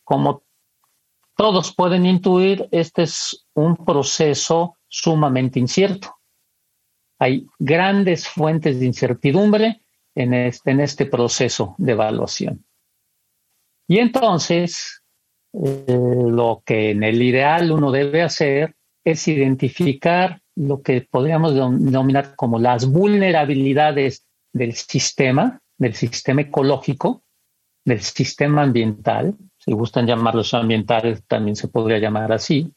como 0.05 0.43
todos 1.37 1.75
pueden 1.75 2.07
intuir, 2.07 2.69
este 2.71 3.03
es 3.03 3.47
un 3.55 3.77
proceso 3.77 4.77
sumamente 4.87 5.59
incierto. 5.59 6.17
Hay 7.19 7.47
grandes 7.59 8.29
fuentes 8.29 8.79
de 8.79 8.87
incertidumbre 8.87 9.83
en 10.15 10.35
este, 10.35 10.83
este 10.83 11.07
proceso 11.07 11.75
de 11.79 11.93
evaluación. 11.93 12.65
Y 13.89 13.99
entonces, 13.99 15.03
eh, 15.53 15.85
lo 15.89 16.63
que 16.65 16.91
en 16.91 17.03
el 17.03 17.23
ideal 17.23 17.73
uno 17.73 17.91
debe 17.91 18.23
hacer 18.23 18.75
es 19.05 19.27
identificar 19.29 20.41
lo 20.55 20.83
que 20.83 21.01
podríamos 21.01 21.55
denominar 21.55 22.35
como 22.37 22.59
las 22.59 22.87
vulnerabilidades 22.87 24.27
del 24.53 24.75
sistema, 24.75 25.61
del 25.79 25.95
sistema 25.95 26.43
ecológico, 26.43 27.23
del 27.85 28.01
sistema 28.01 28.63
ambiental, 28.63 29.37
si 29.59 29.73
gustan 29.73 30.07
llamarlo 30.07 30.43
ambiental, 30.53 31.23
también 31.27 31.57
se 31.57 31.69
podría 31.69 31.99
llamar 31.99 32.33
así, 32.33 32.73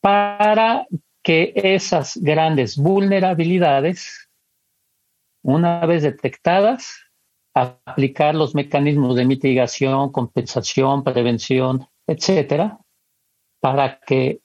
para 0.00 0.86
que 1.22 1.52
esas 1.54 2.16
grandes 2.16 2.76
vulnerabilidades, 2.76 4.30
una 5.42 5.84
vez 5.86 6.02
detectadas, 6.02 7.10
aplicar 7.54 8.34
los 8.34 8.54
mecanismos 8.54 9.16
de 9.16 9.26
mitigación, 9.26 10.12
compensación, 10.12 11.04
prevención, 11.04 11.86
etcétera, 12.06 12.78
para 13.60 14.00
que 14.00 14.40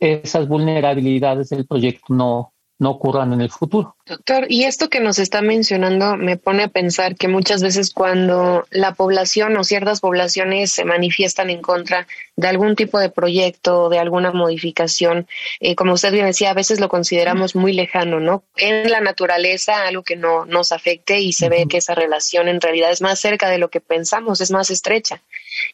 esas 0.00 0.48
vulnerabilidades 0.48 1.50
del 1.50 1.66
proyecto 1.66 2.14
no, 2.14 2.54
no 2.80 2.90
ocurran 2.92 3.34
en 3.34 3.42
el 3.42 3.50
futuro. 3.50 3.94
Doctor, 4.06 4.46
y 4.48 4.64
esto 4.64 4.88
que 4.88 5.00
nos 5.00 5.18
está 5.18 5.42
mencionando 5.42 6.16
me 6.16 6.38
pone 6.38 6.62
a 6.62 6.68
pensar 6.68 7.14
que 7.14 7.28
muchas 7.28 7.62
veces 7.62 7.92
cuando 7.92 8.64
la 8.70 8.94
población 8.94 9.54
o 9.58 9.64
ciertas 9.64 10.00
poblaciones 10.00 10.72
se 10.72 10.86
manifiestan 10.86 11.50
en 11.50 11.60
contra 11.60 12.06
de 12.36 12.48
algún 12.48 12.76
tipo 12.76 12.98
de 12.98 13.10
proyecto, 13.10 13.90
de 13.90 13.98
alguna 13.98 14.32
modificación, 14.32 15.28
eh, 15.60 15.74
como 15.74 15.92
usted 15.92 16.10
bien 16.10 16.24
decía, 16.24 16.50
a 16.50 16.54
veces 16.54 16.80
lo 16.80 16.88
consideramos 16.88 17.54
muy 17.54 17.74
lejano, 17.74 18.18
¿no? 18.18 18.44
En 18.56 18.90
la 18.90 19.02
naturaleza, 19.02 19.86
algo 19.86 20.02
que 20.02 20.16
no 20.16 20.46
nos 20.46 20.72
afecte 20.72 21.20
y 21.20 21.34
se 21.34 21.50
ve 21.50 21.66
que 21.68 21.76
esa 21.76 21.94
relación 21.94 22.48
en 22.48 22.62
realidad 22.62 22.90
es 22.90 23.02
más 23.02 23.20
cerca 23.20 23.50
de 23.50 23.58
lo 23.58 23.68
que 23.68 23.82
pensamos, 23.82 24.40
es 24.40 24.50
más 24.50 24.70
estrecha. 24.70 25.22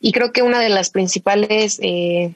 Y 0.00 0.10
creo 0.10 0.32
que 0.32 0.42
una 0.42 0.60
de 0.60 0.70
las 0.70 0.90
principales... 0.90 1.78
Eh, 1.80 2.34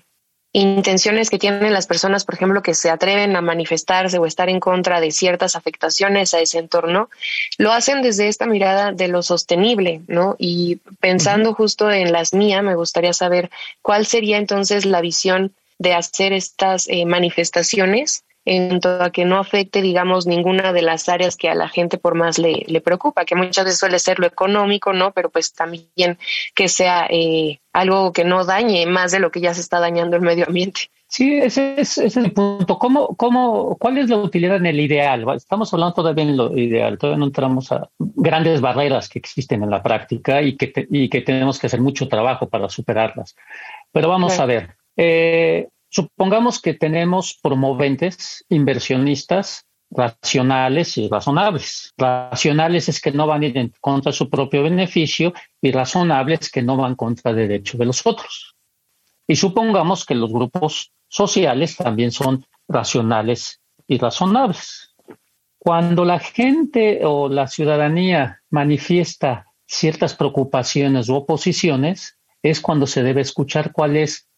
intenciones 0.52 1.30
que 1.30 1.38
tienen 1.38 1.72
las 1.72 1.86
personas, 1.86 2.24
por 2.24 2.34
ejemplo, 2.34 2.62
que 2.62 2.74
se 2.74 2.90
atreven 2.90 3.36
a 3.36 3.40
manifestarse 3.40 4.18
o 4.18 4.26
estar 4.26 4.48
en 4.48 4.58
contra 4.58 5.00
de 5.00 5.12
ciertas 5.12 5.54
afectaciones 5.54 6.34
a 6.34 6.40
ese 6.40 6.58
entorno, 6.58 7.08
lo 7.58 7.72
hacen 7.72 8.02
desde 8.02 8.28
esta 8.28 8.46
mirada 8.46 8.92
de 8.92 9.08
lo 9.08 9.22
sostenible, 9.22 10.02
¿no? 10.08 10.34
Y 10.38 10.76
pensando 10.98 11.54
justo 11.54 11.90
en 11.90 12.12
las 12.12 12.34
mías, 12.34 12.64
me 12.64 12.74
gustaría 12.74 13.12
saber 13.12 13.50
cuál 13.82 14.06
sería 14.06 14.38
entonces 14.38 14.84
la 14.84 15.00
visión 15.00 15.52
de 15.78 15.94
hacer 15.94 16.32
estas 16.32 16.88
eh, 16.88 17.06
manifestaciones 17.06 18.24
en 18.44 18.80
todo 18.80 19.02
a 19.02 19.10
que 19.10 19.24
no 19.24 19.38
afecte, 19.38 19.82
digamos, 19.82 20.26
ninguna 20.26 20.72
de 20.72 20.82
las 20.82 21.08
áreas 21.08 21.36
que 21.36 21.48
a 21.48 21.54
la 21.54 21.68
gente 21.68 21.98
por 21.98 22.14
más 22.14 22.38
le, 22.38 22.64
le 22.66 22.80
preocupa, 22.80 23.24
que 23.24 23.34
muchas 23.34 23.64
veces 23.64 23.80
suele 23.80 23.98
ser 23.98 24.18
lo 24.18 24.26
económico, 24.26 24.92
¿no? 24.92 25.12
Pero 25.12 25.30
pues 25.30 25.52
también 25.52 26.18
que 26.54 26.68
sea 26.68 27.06
eh, 27.10 27.60
algo 27.72 28.12
que 28.12 28.24
no 28.24 28.44
dañe 28.44 28.86
más 28.86 29.12
de 29.12 29.20
lo 29.20 29.30
que 29.30 29.40
ya 29.40 29.54
se 29.54 29.60
está 29.60 29.80
dañando 29.80 30.16
el 30.16 30.22
medio 30.22 30.46
ambiente. 30.46 30.90
Sí, 31.06 31.38
ese 31.38 31.74
es, 31.76 31.98
ese 31.98 32.06
es 32.06 32.16
el 32.16 32.32
punto. 32.32 32.78
¿Cómo, 32.78 33.16
cómo, 33.16 33.76
¿Cuál 33.78 33.98
es 33.98 34.08
la 34.08 34.16
utilidad 34.18 34.56
en 34.56 34.66
el 34.66 34.78
ideal? 34.78 35.26
Estamos 35.34 35.72
hablando 35.74 35.94
todavía 35.94 36.22
en 36.22 36.36
lo 36.36 36.56
ideal, 36.56 36.98
todavía 36.98 37.18
no 37.18 37.26
entramos 37.26 37.72
a 37.72 37.90
grandes 37.98 38.60
barreras 38.60 39.08
que 39.08 39.18
existen 39.18 39.64
en 39.64 39.70
la 39.70 39.82
práctica 39.82 40.40
y 40.40 40.56
que, 40.56 40.72
y 40.88 41.08
que 41.08 41.20
tenemos 41.22 41.58
que 41.58 41.66
hacer 41.66 41.80
mucho 41.80 42.08
trabajo 42.08 42.48
para 42.48 42.68
superarlas. 42.68 43.34
Pero 43.90 44.08
vamos 44.08 44.38
a 44.38 44.46
ver. 44.46 44.76
Eh, 44.96 45.68
Supongamos 45.90 46.62
que 46.62 46.74
tenemos 46.74 47.38
promoventes, 47.42 48.44
inversionistas 48.48 49.66
racionales 49.90 50.96
y 50.96 51.08
razonables. 51.08 51.92
Racionales 51.98 52.88
es 52.88 53.00
que 53.00 53.10
no 53.10 53.26
van 53.26 53.42
en 53.42 53.72
contra 53.80 54.12
de 54.12 54.16
su 54.16 54.30
propio 54.30 54.62
beneficio 54.62 55.32
y 55.60 55.72
razonables 55.72 56.48
que 56.48 56.62
no 56.62 56.76
van 56.76 56.94
contra 56.94 57.32
el 57.32 57.38
derecho 57.38 57.76
de 57.76 57.86
los 57.86 58.06
otros. 58.06 58.54
Y 59.26 59.34
supongamos 59.34 60.06
que 60.06 60.14
los 60.14 60.32
grupos 60.32 60.92
sociales 61.08 61.76
también 61.76 62.12
son 62.12 62.46
racionales 62.68 63.60
y 63.88 63.98
razonables. 63.98 64.94
Cuando 65.58 66.04
la 66.04 66.20
gente 66.20 67.00
o 67.04 67.28
la 67.28 67.48
ciudadanía 67.48 68.42
manifiesta 68.48 69.46
ciertas 69.66 70.14
preocupaciones 70.14 71.08
u 71.08 71.16
oposiciones, 71.16 72.16
es 72.42 72.60
cuando 72.60 72.86
se 72.86 73.02
debe 73.02 73.20
escuchar 73.20 73.72
cuál 73.72 73.96
es 73.96 74.29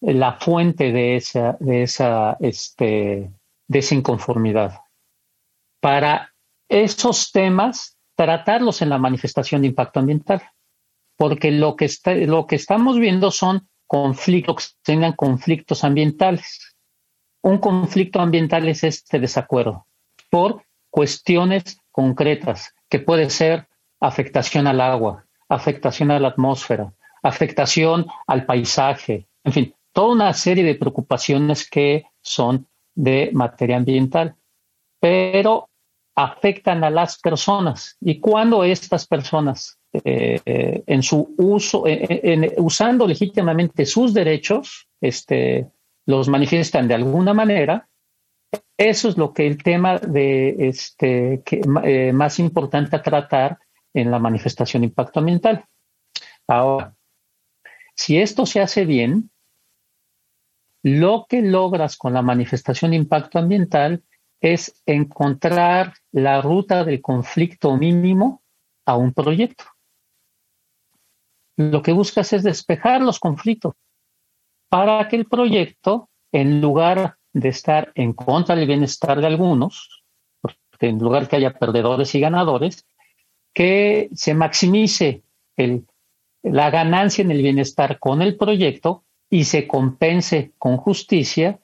la 0.00 0.34
fuente 0.34 0.92
de 0.92 1.16
esa, 1.16 1.56
de 1.60 1.82
esa, 1.82 2.36
este, 2.40 3.30
de 3.68 3.78
esa 3.78 3.94
inconformidad. 3.94 4.80
Para 5.80 6.34
esos 6.68 7.32
temas, 7.32 7.98
tratarlos 8.16 8.82
en 8.82 8.90
la 8.90 8.98
manifestación 8.98 9.62
de 9.62 9.68
impacto 9.68 10.00
ambiental, 10.00 10.42
porque 11.16 11.50
lo 11.50 11.76
que, 11.76 11.84
está, 11.84 12.14
lo 12.14 12.46
que 12.46 12.56
estamos 12.56 12.98
viendo 12.98 13.30
son 13.30 13.68
conflictos, 13.86 14.78
tengan 14.82 15.12
conflictos 15.12 15.84
ambientales. 15.84 16.76
Un 17.42 17.58
conflicto 17.58 18.20
ambiental 18.20 18.68
es 18.68 18.84
este 18.84 19.18
desacuerdo 19.18 19.86
por 20.30 20.64
cuestiones 20.90 21.80
concretas, 21.90 22.74
que 22.88 23.00
puede 23.00 23.30
ser 23.30 23.68
afectación 24.00 24.66
al 24.66 24.80
agua, 24.80 25.26
afectación 25.48 26.10
a 26.10 26.18
la 26.18 26.28
atmósfera, 26.28 26.92
afectación 27.22 28.06
al 28.26 28.46
paisaje, 28.46 29.26
en 29.44 29.52
fin, 29.52 29.74
toda 29.92 30.12
una 30.12 30.32
serie 30.32 30.64
de 30.64 30.74
preocupaciones 30.74 31.68
que 31.68 32.04
son 32.20 32.66
de 32.94 33.30
materia 33.32 33.76
ambiental, 33.76 34.36
pero 35.00 35.70
afectan 36.14 36.84
a 36.84 36.90
las 36.90 37.18
personas. 37.18 37.96
Y 38.00 38.20
cuando 38.20 38.64
estas 38.64 39.06
personas, 39.06 39.78
eh, 39.92 40.40
eh, 40.44 40.82
en 40.86 41.02
su 41.02 41.34
uso, 41.38 41.84
eh, 41.86 42.54
usando 42.58 43.06
legítimamente 43.06 43.86
sus 43.86 44.12
derechos, 44.12 44.88
este, 45.00 45.68
los 46.06 46.28
manifiestan 46.28 46.88
de 46.88 46.94
alguna 46.94 47.32
manera, 47.32 47.88
eso 48.76 49.08
es 49.08 49.16
lo 49.16 49.32
que 49.32 49.46
el 49.46 49.62
tema 49.62 49.98
de 49.98 50.68
este, 50.68 51.42
que, 51.44 51.60
más 52.12 52.38
importante 52.38 52.96
a 52.96 53.02
tratar 53.02 53.58
en 53.94 54.10
la 54.10 54.18
manifestación 54.18 54.82
de 54.82 54.88
impacto 54.88 55.20
ambiental. 55.20 55.64
Ahora, 56.48 56.94
si 57.94 58.18
esto 58.18 58.46
se 58.46 58.60
hace 58.60 58.84
bien, 58.84 59.30
lo 60.82 61.26
que 61.28 61.42
logras 61.42 61.96
con 61.96 62.14
la 62.14 62.22
manifestación 62.22 62.92
de 62.92 62.98
impacto 62.98 63.38
ambiental 63.38 64.02
es 64.40 64.82
encontrar 64.86 65.94
la 66.12 66.40
ruta 66.40 66.84
del 66.84 67.02
conflicto 67.02 67.76
mínimo 67.76 68.42
a 68.86 68.96
un 68.96 69.12
proyecto. 69.12 69.64
Lo 71.56 71.82
que 71.82 71.92
buscas 71.92 72.32
es 72.32 72.42
despejar 72.42 73.02
los 73.02 73.18
conflictos 73.18 73.74
para 74.70 75.06
que 75.08 75.16
el 75.16 75.26
proyecto, 75.26 76.08
en 76.32 76.60
lugar 76.60 77.16
de 77.32 77.50
estar 77.50 77.92
en 77.94 78.14
contra 78.14 78.56
del 78.56 78.66
bienestar 78.66 79.20
de 79.20 79.26
algunos, 79.26 80.02
porque 80.40 80.88
en 80.88 80.98
lugar 80.98 81.28
que 81.28 81.36
haya 81.36 81.52
perdedores 81.52 82.14
y 82.14 82.20
ganadores, 82.20 82.86
que 83.52 84.08
se 84.14 84.32
maximice 84.32 85.22
la 86.42 86.70
ganancia 86.70 87.22
en 87.22 87.30
el 87.30 87.42
bienestar 87.42 87.98
con 87.98 88.22
el 88.22 88.36
proyecto 88.36 89.04
y 89.30 89.44
se 89.44 89.68
compense 89.68 90.52
con 90.58 90.76
justicia 90.76 91.60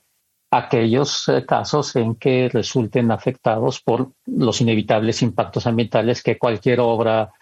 aquellos 0.50 1.28
eh, 1.28 1.44
casos 1.44 1.96
en 1.96 2.14
que 2.14 2.48
resulten 2.48 3.10
afectados 3.10 3.80
por 3.80 4.12
los 4.24 4.60
inevitables 4.60 5.20
impactos 5.22 5.66
ambientales 5.66 6.22
que 6.22 6.38
cualquier 6.38 6.80
obra, 6.80 7.32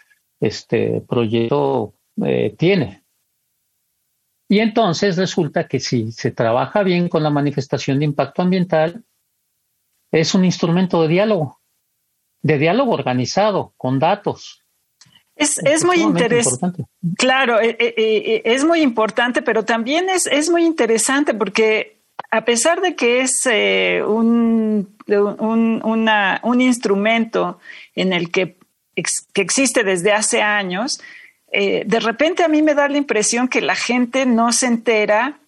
este 0.40 1.02
proyecto 1.02 1.94
eh, 2.24 2.54
tiene. 2.58 3.04
Y 4.48 4.60
entonces 4.60 5.16
resulta 5.16 5.68
que 5.68 5.80
si 5.80 6.12
se 6.12 6.30
trabaja 6.30 6.82
bien 6.82 7.08
con 7.08 7.22
la 7.22 7.30
manifestación 7.30 7.98
de 7.98 8.06
impacto 8.06 8.42
ambiental, 8.42 9.04
es 10.10 10.34
un 10.34 10.44
instrumento 10.44 11.02
de 11.02 11.08
diálogo, 11.08 11.60
de 12.42 12.58
diálogo 12.58 12.92
organizado, 12.92 13.74
con 13.76 13.98
datos, 13.98 14.63
es, 15.36 15.58
es 15.58 15.84
muy 15.84 15.96
interesante. 16.00 16.84
Claro, 17.16 17.60
eh, 17.60 17.76
eh, 17.78 17.94
eh, 17.96 18.42
es 18.44 18.64
muy 18.64 18.80
importante, 18.80 19.42
pero 19.42 19.64
también 19.64 20.08
es, 20.08 20.26
es 20.26 20.48
muy 20.48 20.64
interesante 20.64 21.34
porque 21.34 21.98
a 22.30 22.44
pesar 22.44 22.80
de 22.80 22.94
que 22.94 23.20
es 23.20 23.46
eh, 23.50 24.02
un, 24.06 24.96
un, 25.08 26.60
instrumento 26.60 27.58
en 27.94 28.12
el 28.12 28.30
que, 28.30 28.56
que 29.32 29.42
existe 29.42 29.82
desde 29.82 30.12
hace 30.12 30.42
años, 30.42 31.00
de 31.52 32.00
repente 32.00 32.42
a 32.42 32.48
mí 32.48 32.62
me 32.62 32.74
da 32.74 32.88
la 32.88 32.98
impresión 32.98 33.46
que 33.46 33.60
la 33.60 33.76
gente 33.76 34.26
no 34.26 34.52
se 34.52 34.66
entera 34.66 35.38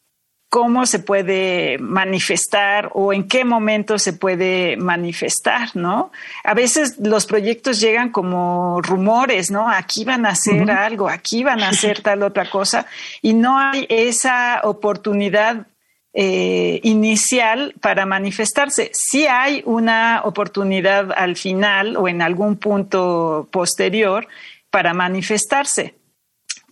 cómo 0.57 0.87
se 0.87 1.01
puede 1.01 1.77
manifestar 1.77 2.88
o 2.95 3.12
en 3.12 3.29
qué 3.29 3.45
momento 3.45 3.99
se 3.99 4.14
puede 4.14 4.79
manifestar, 4.79 5.69
¿no? 5.77 6.11
A 6.45 6.55
veces 6.55 6.97
los 6.99 7.27
proyectos 7.27 7.79
llegan 7.79 8.09
como 8.09 8.81
rumores, 8.81 9.51
¿no? 9.51 9.69
Aquí 9.69 10.07
van 10.07 10.25
a 10.25 10.31
hacer 10.31 10.71
algo, 10.71 11.11
aquí 11.11 11.45
van 11.45 11.62
a 11.62 11.69
hacer 11.75 12.01
tal 12.01 12.23
otra 12.23 12.49
cosa, 12.49 12.87
y 13.21 13.35
no 13.35 13.59
hay 13.59 13.85
esa 13.90 14.62
oportunidad 14.64 15.66
eh, 16.14 16.81
inicial 16.85 17.75
para 17.83 18.07
manifestarse. 18.07 18.90
Sí 18.95 19.27
hay 19.27 19.62
una 19.66 20.23
oportunidad 20.25 21.12
al 21.14 21.37
final 21.37 21.99
o 21.99 22.09
en 22.09 22.23
algún 22.23 22.57
punto 22.57 23.47
posterior 23.53 24.27
para 24.71 24.95
manifestarse, 24.95 25.97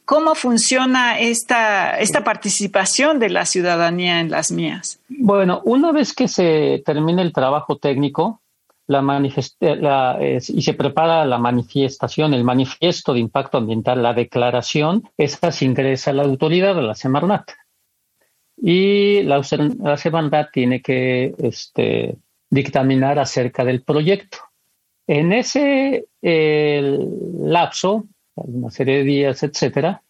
¿Cómo 0.05 0.35
funciona 0.35 1.19
esta, 1.19 1.99
esta 1.99 2.25
participación 2.25 3.19
de 3.19 3.31
la 3.31 3.47
ciudadanía 3.47 4.21
en 4.21 4.31
las 4.31 4.53
mías? 4.53 5.01
Bueno, 5.09 5.63
una 5.65 5.93
vez 5.93 6.13
que 6.13 6.29
se 6.29 6.83
termina 6.85 7.23
el 7.23 7.33
trabajo 7.33 7.79
técnico 7.79 8.43
la 8.87 9.01
la, 9.61 10.19
y 10.21 10.63
se 10.63 10.75
prepara 10.75 11.25
la 11.25 11.39
manifestación, 11.39 12.35
el 12.35 12.45
manifiesto 12.45 13.15
de 13.15 13.21
impacto 13.21 13.59
ambiental, 13.59 14.03
la 14.03 14.13
declaración, 14.13 15.09
esta 15.17 15.53
se 15.53 15.65
ingresa 15.65 16.11
a 16.11 16.15
la 16.15 16.25
autoridad, 16.25 16.79
a 16.79 16.83
la 16.83 16.95
Semarnat. 16.95 17.51
Y 18.57 19.23
la, 19.23 19.41
la 19.83 19.97
Semarnat 19.97 20.53
tiene 20.53 20.83
que 20.83 21.35
este, 21.39 22.17
dictaminar 22.51 23.19
acerca 23.19 23.65
del 23.65 23.83
proyecto. 23.83 24.39
En 25.07 25.33
ese 25.33 26.07
lapso, 26.23 28.05
una 28.37 28.71
serie 28.71 28.99
de 28.99 29.05
días, 29.05 29.43
etcétera, 29.43 30.03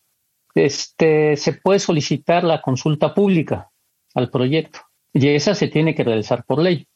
este, 0.54 1.36
se 1.36 1.52
puede 1.54 1.78
solicitar 1.78 2.44
la 2.44 2.62
consulta 2.62 3.14
pública 3.14 3.70
al 4.14 4.30
proyecto 4.30 4.80
y 5.12 5.28
esa 5.28 5.54
se 5.54 5.68
tiene 5.68 5.94
que 5.94 6.04
realizar 6.04 6.44
por 6.44 6.60
ley. 6.60 6.86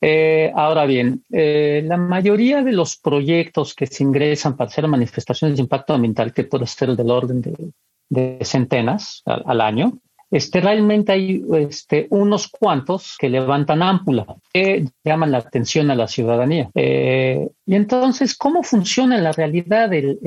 Eh, 0.00 0.52
ahora 0.54 0.86
bien, 0.86 1.24
eh, 1.32 1.82
la 1.84 1.96
mayoría 1.96 2.62
de 2.62 2.72
los 2.72 2.96
proyectos 2.96 3.74
que 3.74 3.86
se 3.86 4.04
ingresan 4.04 4.56
para 4.56 4.68
hacer 4.68 4.86
manifestaciones 4.86 5.56
de 5.56 5.62
impacto 5.62 5.94
ambiental, 5.94 6.32
que 6.32 6.44
puede 6.44 6.66
ser 6.66 6.94
del 6.94 7.10
orden 7.10 7.42
de, 7.42 8.38
centenas 8.44 9.22
al, 9.26 9.60
año, 9.60 9.98
este, 10.30 10.60
realmente 10.60 11.12
hay 11.12 11.42
este, 11.56 12.06
unos 12.10 12.48
cuantos 12.48 13.16
que 13.18 13.28
levantan 13.28 13.82
ámpula, 13.82 14.26
que 14.52 14.86
llaman 15.04 15.32
la 15.32 15.38
atención 15.38 15.90
a 15.90 15.94
la 15.94 16.08
ciudadanía. 16.08 16.70
Eh, 16.74 17.48
y 17.66 17.74
entonces, 17.74 18.36
¿cómo 18.36 18.62
funciona 18.62 19.16
en 19.16 19.24
la 19.24 19.32
realidad 19.32 19.92
el, 19.92 20.18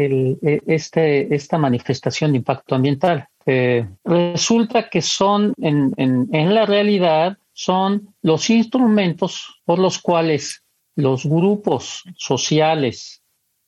e, 0.41 0.61
este, 0.67 1.33
esta 1.33 1.57
manifestación 1.57 2.31
de 2.31 2.37
impacto 2.37 2.75
ambiental? 2.75 3.27
Eh, 3.45 3.87
resulta 4.03 4.89
que 4.89 5.01
son, 5.01 5.53
en, 5.57 5.93
en 5.97 6.53
la 6.53 6.65
realidad, 6.65 7.37
son 7.53 8.13
los 8.21 8.49
instrumentos 8.49 9.61
por 9.65 9.79
los 9.79 9.99
cuales 9.99 10.63
los 10.95 11.25
grupos 11.25 12.03
sociales 12.17 13.21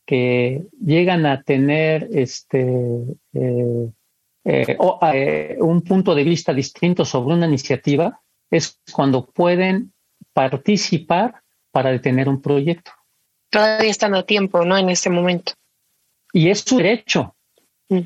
que 0.05 0.63
llegan 0.83 1.25
a 1.25 1.43
tener 1.43 2.07
este, 2.11 3.05
eh, 3.33 3.89
eh, 4.45 4.75
o, 4.77 4.99
eh, 5.13 5.57
un 5.59 5.81
punto 5.81 6.13
de 6.13 6.23
vista 6.23 6.53
distinto 6.53 7.05
sobre 7.05 7.35
una 7.35 7.47
iniciativa 7.47 8.21
es 8.51 8.79
cuando 8.91 9.25
pueden 9.25 9.93
participar 10.33 11.41
para 11.71 11.91
detener 11.91 12.27
un 12.27 12.41
proyecto. 12.41 12.91
Todavía 13.49 13.89
están 13.89 14.15
a 14.15 14.23
tiempo, 14.23 14.65
¿no? 14.65 14.77
En 14.77 14.89
este 14.89 15.09
momento. 15.09 15.53
Y 16.33 16.49
es 16.49 16.61
su 16.61 16.77
derecho. 16.77 17.35
Mm. 17.89 18.01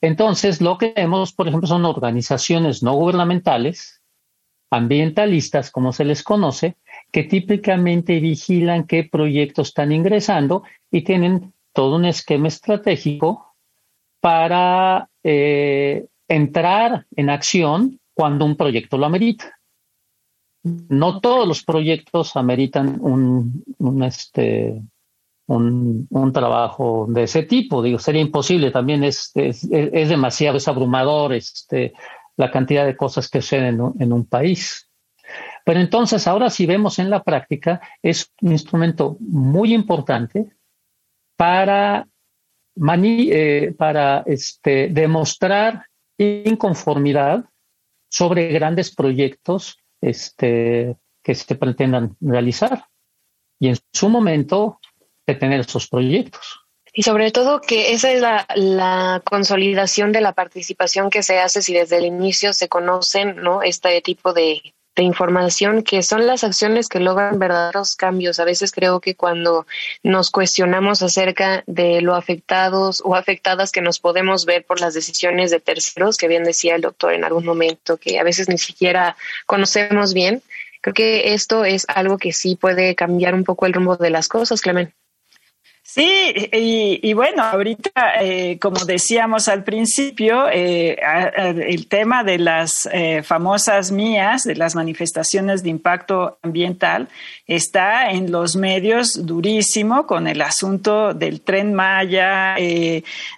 Entonces, 0.00 0.60
lo 0.60 0.78
que 0.78 0.92
vemos, 0.94 1.32
por 1.32 1.48
ejemplo, 1.48 1.66
son 1.66 1.84
organizaciones 1.84 2.82
no 2.82 2.94
gubernamentales, 2.94 4.00
ambientalistas, 4.70 5.70
como 5.70 5.92
se 5.92 6.04
les 6.04 6.22
conoce, 6.22 6.76
que 7.10 7.24
típicamente 7.24 8.20
vigilan 8.20 8.86
qué 8.86 9.04
proyectos 9.04 9.68
están 9.68 9.92
ingresando 9.92 10.62
y 10.90 11.02
tienen 11.02 11.52
todo 11.72 11.96
un 11.96 12.04
esquema 12.04 12.48
estratégico 12.48 13.49
para 14.20 15.08
eh, 15.22 16.06
entrar 16.28 17.06
en 17.16 17.30
acción 17.30 18.00
cuando 18.14 18.44
un 18.44 18.56
proyecto 18.56 18.98
lo 18.98 19.06
amerita. 19.06 19.58
No 20.62 21.20
todos 21.20 21.48
los 21.48 21.64
proyectos 21.64 22.36
ameritan 22.36 22.98
un, 23.00 23.64
este, 24.04 24.82
un, 25.46 26.30
trabajo 26.34 27.06
de 27.08 27.22
ese 27.22 27.44
tipo. 27.44 27.82
Digo, 27.82 27.98
sería 27.98 28.20
imposible. 28.20 28.70
También 28.70 29.02
es, 29.04 29.32
es, 29.34 29.68
demasiado, 29.70 30.58
es 30.58 30.68
abrumador 30.68 31.32
este, 31.32 31.94
la 32.36 32.50
cantidad 32.50 32.84
de 32.84 32.96
cosas 32.96 33.28
que 33.30 33.40
suceden 33.40 33.80
en 33.98 34.12
un 34.12 34.26
país. 34.26 34.90
Pero 35.64 35.80
entonces, 35.80 36.26
ahora 36.26 36.50
si 36.50 36.66
vemos 36.66 36.98
en 36.98 37.10
la 37.10 37.22
práctica, 37.22 37.80
es 38.02 38.32
un 38.42 38.52
instrumento 38.52 39.16
muy 39.20 39.72
importante 39.72 40.50
para 41.36 42.06
eh, 42.82 43.74
para 43.76 44.22
este, 44.26 44.88
demostrar 44.88 45.86
inconformidad 46.18 47.44
sobre 48.08 48.48
grandes 48.48 48.94
proyectos 48.94 49.78
este, 50.00 50.96
que 51.22 51.34
se 51.34 51.54
pretendan 51.54 52.16
realizar 52.20 52.84
y 53.58 53.68
en 53.68 53.76
su 53.92 54.08
momento 54.08 54.80
detener 55.26 55.60
esos 55.60 55.88
proyectos. 55.88 56.60
Y 56.92 57.02
sobre 57.02 57.30
todo 57.30 57.60
que 57.60 57.92
esa 57.92 58.10
es 58.10 58.20
la, 58.20 58.46
la, 58.56 59.22
consolidación 59.24 60.10
de 60.10 60.20
la 60.20 60.32
participación 60.32 61.08
que 61.08 61.22
se 61.22 61.38
hace 61.38 61.62
si 61.62 61.72
desde 61.72 61.98
el 61.98 62.04
inicio 62.04 62.52
se 62.52 62.68
conocen 62.68 63.36
¿no? 63.36 63.62
este 63.62 64.00
tipo 64.00 64.32
de, 64.32 64.74
de 64.96 65.02
información 65.02 65.82
que 65.82 66.02
son 66.02 66.26
las 66.26 66.44
acciones 66.44 66.88
que 66.88 67.00
logran 67.00 67.38
verdaderos 67.38 67.96
cambios. 67.96 68.40
A 68.40 68.44
veces 68.44 68.72
creo 68.72 69.00
que 69.00 69.14
cuando 69.14 69.66
nos 70.02 70.30
cuestionamos 70.30 71.02
acerca 71.02 71.62
de 71.66 72.00
lo 72.00 72.14
afectados 72.14 73.02
o 73.04 73.14
afectadas 73.14 73.72
que 73.72 73.82
nos 73.82 74.00
podemos 74.00 74.46
ver 74.46 74.64
por 74.64 74.80
las 74.80 74.94
decisiones 74.94 75.50
de 75.50 75.60
terceros, 75.60 76.16
que 76.16 76.28
bien 76.28 76.44
decía 76.44 76.74
el 76.74 76.82
doctor 76.82 77.12
en 77.12 77.24
algún 77.24 77.44
momento, 77.44 77.96
que 77.96 78.18
a 78.18 78.24
veces 78.24 78.48
ni 78.48 78.58
siquiera 78.58 79.16
conocemos 79.46 80.12
bien, 80.12 80.42
creo 80.80 80.94
que 80.94 81.34
esto 81.34 81.64
es 81.64 81.86
algo 81.88 82.18
que 82.18 82.32
sí 82.32 82.56
puede 82.56 82.94
cambiar 82.94 83.34
un 83.34 83.44
poco 83.44 83.66
el 83.66 83.72
rumbo 83.72 83.96
de 83.96 84.10
las 84.10 84.28
cosas, 84.28 84.60
Clemente. 84.60 84.99
Sí, 85.92 86.48
y, 86.52 87.12
bueno, 87.14 87.42
ahorita, 87.42 88.22
eh, 88.22 88.60
como 88.60 88.84
decíamos 88.84 89.48
al 89.48 89.64
principio, 89.64 90.46
eh, 90.48 90.96
el 91.66 91.88
tema 91.88 92.22
de 92.22 92.38
las 92.38 92.88
eh, 92.92 93.24
famosas 93.24 93.90
mías, 93.90 94.44
de 94.44 94.54
las 94.54 94.76
manifestaciones 94.76 95.64
de 95.64 95.70
impacto 95.70 96.38
ambiental, 96.42 97.08
está 97.44 98.12
en 98.12 98.30
los 98.30 98.54
medios 98.54 99.26
durísimo 99.26 100.06
con 100.06 100.28
el 100.28 100.42
asunto 100.42 101.12
del 101.12 101.40
tren 101.40 101.74
Maya, 101.74 102.54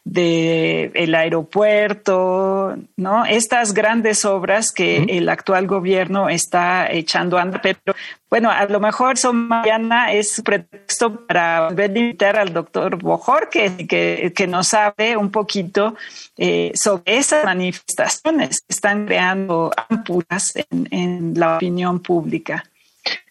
del 0.04 1.14
aeropuerto, 1.14 2.76
¿no? 2.98 3.24
Estas 3.24 3.72
grandes 3.72 4.26
obras 4.26 4.72
que 4.72 5.04
el 5.08 5.30
actual 5.30 5.66
gobierno 5.66 6.28
está 6.28 6.92
echando 6.92 7.38
a 7.38 7.42
andar, 7.42 7.62
pero 7.62 7.96
bueno, 8.32 8.50
a 8.50 8.64
lo 8.64 8.80
mejor 8.80 9.18
son 9.18 9.46
mañana 9.46 10.10
es 10.10 10.40
pretexto 10.42 11.26
para 11.26 11.68
volver 11.68 11.90
a 11.90 11.98
invitar 11.98 12.38
al 12.38 12.54
doctor 12.54 12.96
Bojor 12.96 13.50
que, 13.50 13.86
que, 14.34 14.46
nos 14.46 14.72
hable 14.72 15.18
un 15.18 15.30
poquito 15.30 15.96
eh, 16.38 16.72
sobre 16.74 17.18
esas 17.18 17.44
manifestaciones 17.44 18.62
que 18.62 18.66
están 18.70 19.04
creando 19.04 19.70
ampulas 19.86 20.54
en, 20.56 20.88
en 20.90 21.34
la 21.38 21.56
opinión 21.56 22.00
pública. 22.00 22.64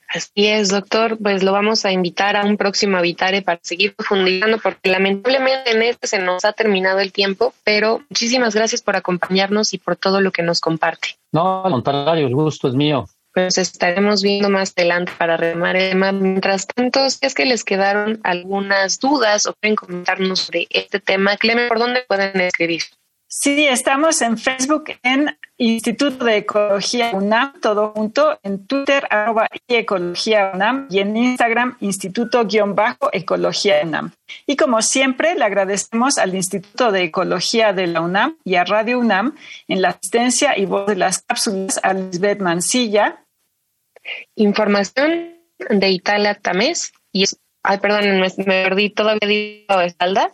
Así 0.08 0.46
es, 0.46 0.70
doctor. 0.70 1.18
Pues 1.18 1.42
lo 1.42 1.52
vamos 1.52 1.84
a 1.84 1.92
invitar 1.92 2.36
a 2.36 2.46
un 2.46 2.56
próximo 2.56 2.98
Habitare 2.98 3.42
para 3.42 3.60
seguir 3.64 3.96
profundizando, 3.96 4.60
porque 4.60 4.92
lamentablemente 4.92 5.72
en 5.72 5.82
este 5.82 6.06
se 6.06 6.20
nos 6.20 6.46
ha 6.46 6.54
terminado 6.54 7.00
el 7.00 7.12
tiempo, 7.12 7.56
pero 7.64 8.02
muchísimas 8.08 8.54
gracias 8.54 8.84
por 8.84 8.96
acompañarnos 8.96 9.74
y 9.74 9.80
por 9.80 9.96
todo 9.96 10.22
lo 10.22 10.32
que 10.32 10.44
nos 10.44 10.62
comparte. 10.62 11.18
No, 11.32 11.66
al 11.66 11.72
contrario, 11.72 12.28
el 12.28 12.36
gusto 12.36 12.68
es 12.68 12.76
mío 12.76 13.08
pues 13.34 13.58
estaremos 13.58 14.22
viendo 14.22 14.50
más 14.50 14.74
adelante 14.76 15.12
para 15.18 15.38
remar 15.38 15.76
el 15.76 15.92
tema. 15.92 16.12
Mientras 16.12 16.68
tanto, 16.68 17.10
si 17.10 17.26
es 17.26 17.34
que 17.34 17.46
les 17.46 17.64
quedaron 17.64 18.20
algunas 18.24 19.00
dudas 19.00 19.46
o 19.46 19.54
quieren 19.54 19.76
comentarnos 19.76 20.40
sobre 20.40 20.68
este 20.70 21.00
tema, 21.00 21.38
Clemen, 21.38 21.68
¿por 21.68 21.80
dónde 21.80 22.04
pueden 22.08 22.40
escribir? 22.42 22.84
Sí, 23.34 23.66
estamos 23.66 24.22
en 24.22 24.38
Facebook 24.38 24.92
en 25.04 25.40
Instituto 25.56 26.26
de 26.26 26.40
Ecología 26.40 27.12
UNAM, 27.14 27.62
todo 27.62 27.94
junto, 27.96 28.38
en 28.44 28.68
Twitter, 28.68 29.08
arroba 29.10 29.48
Ecología 29.70 30.52
UNAM 30.54 30.88
y 30.90 31.00
en 31.00 31.16
Instagram, 31.16 31.78
Instituto-Ecología 31.80 33.84
UNAM. 33.86 34.12
Y 34.46 34.58
como 34.58 34.82
siempre, 34.82 35.36
le 35.36 35.46
agradecemos 35.46 36.18
al 36.18 36.36
Instituto 36.36 36.92
de 36.92 37.04
Ecología 37.04 37.72
de 37.72 37.88
la 37.88 38.02
UNAM 38.02 38.36
y 38.44 38.56
a 38.56 38.66
Radio 38.66 39.00
UNAM 39.00 39.38
en 39.70 39.82
la 39.82 39.92
asistencia 39.92 40.58
y 40.58 40.66
voz 40.66 40.88
de 40.88 40.98
las 40.98 41.22
cápsulas 41.22 41.80
a 41.84 41.94
Lisbeth 41.94 42.42
Mancilla, 42.42 43.24
Información 44.36 45.38
de 45.70 45.90
Italia 45.90 46.36
Tamés 46.36 46.92
y 47.14 47.24
es, 47.24 47.40
ay, 47.64 47.78
perdón, 47.78 48.20
me, 48.20 48.30
perdí, 48.30 48.90
todavía 48.90 49.26
digo 49.26 49.80
Esmeralda. 49.80 50.34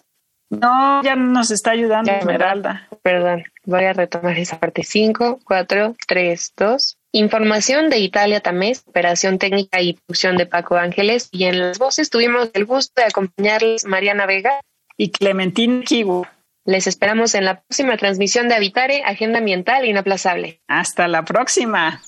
No, 0.50 1.04
ya 1.04 1.16
nos 1.16 1.52
está 1.52 1.72
ayudando 1.72 2.12
Esmeralda. 2.12 2.88
Perdón, 3.02 3.44
voy 3.66 3.84
a 3.84 3.94
retomar 3.94 4.38
esa 4.38 4.60
parte. 4.60 4.84
5, 4.84 5.40
4, 5.44 5.96
3, 6.08 6.54
2. 6.56 6.98
Información 7.12 7.90
de 7.90 8.00
Italia 8.00 8.40
Tamés, 8.40 8.84
operación 8.86 9.40
técnica 9.40 9.82
y 9.82 9.94
producción 9.94 10.38
de 10.38 10.46
Paco 10.46 10.76
Ángeles. 10.78 11.30
Y 11.32 11.46
en 11.46 11.60
las 11.60 11.80
voces 11.80 12.10
tuvimos 12.10 12.50
el 12.54 12.66
gusto 12.66 12.94
de 13.02 13.08
acompañarles 13.08 13.86
Mariana 13.86 14.26
Vega 14.26 14.62
y 14.96 15.12
Clementín 15.12 15.84
Kigu. 15.84 16.26
Les 16.66 16.86
esperamos 16.86 17.34
en 17.34 17.46
la 17.46 17.62
próxima 17.62 17.96
transmisión 17.98 18.50
de 18.50 18.56
Habitare, 18.56 19.04
Agenda 19.06 19.40
Ambiental 19.40 19.86
Inaplazable. 19.86 20.62
Hasta 20.68 21.08
la 21.08 21.24
próxima. 21.24 22.02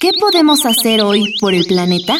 ¿Qué 0.00 0.12
podemos 0.18 0.64
hacer 0.64 1.02
hoy 1.02 1.34
por 1.40 1.52
el 1.52 1.66
planeta? 1.66 2.14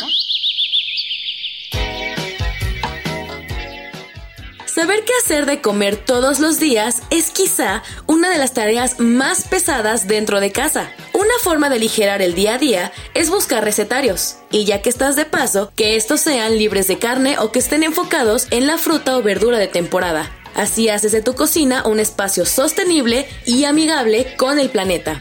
Saber 4.72 5.04
qué 5.04 5.12
hacer 5.20 5.46
de 5.46 5.60
comer 5.60 5.96
todos 5.96 6.38
los 6.38 6.60
días 6.60 7.02
es 7.10 7.30
quizá 7.30 7.82
una 8.06 8.30
de 8.30 8.38
las 8.38 8.54
tareas 8.54 9.00
más 9.00 9.48
pesadas 9.48 10.06
dentro 10.06 10.38
de 10.38 10.52
casa. 10.52 10.92
Una 11.12 11.34
forma 11.42 11.68
de 11.68 11.74
aligerar 11.74 12.22
el 12.22 12.36
día 12.36 12.54
a 12.54 12.58
día 12.58 12.92
es 13.14 13.30
buscar 13.30 13.64
recetarios. 13.64 14.36
Y 14.52 14.66
ya 14.66 14.80
que 14.80 14.88
estás 14.88 15.16
de 15.16 15.24
paso, 15.24 15.72
que 15.74 15.96
estos 15.96 16.20
sean 16.20 16.56
libres 16.56 16.86
de 16.86 16.98
carne 17.00 17.36
o 17.40 17.50
que 17.50 17.58
estén 17.58 17.82
enfocados 17.82 18.46
en 18.52 18.68
la 18.68 18.78
fruta 18.78 19.16
o 19.16 19.22
verdura 19.22 19.58
de 19.58 19.66
temporada. 19.66 20.30
Así 20.54 20.88
haces 20.88 21.10
de 21.10 21.22
tu 21.22 21.34
cocina 21.34 21.82
un 21.84 21.98
espacio 21.98 22.46
sostenible 22.46 23.26
y 23.46 23.64
amigable 23.64 24.36
con 24.36 24.60
el 24.60 24.70
planeta. 24.70 25.20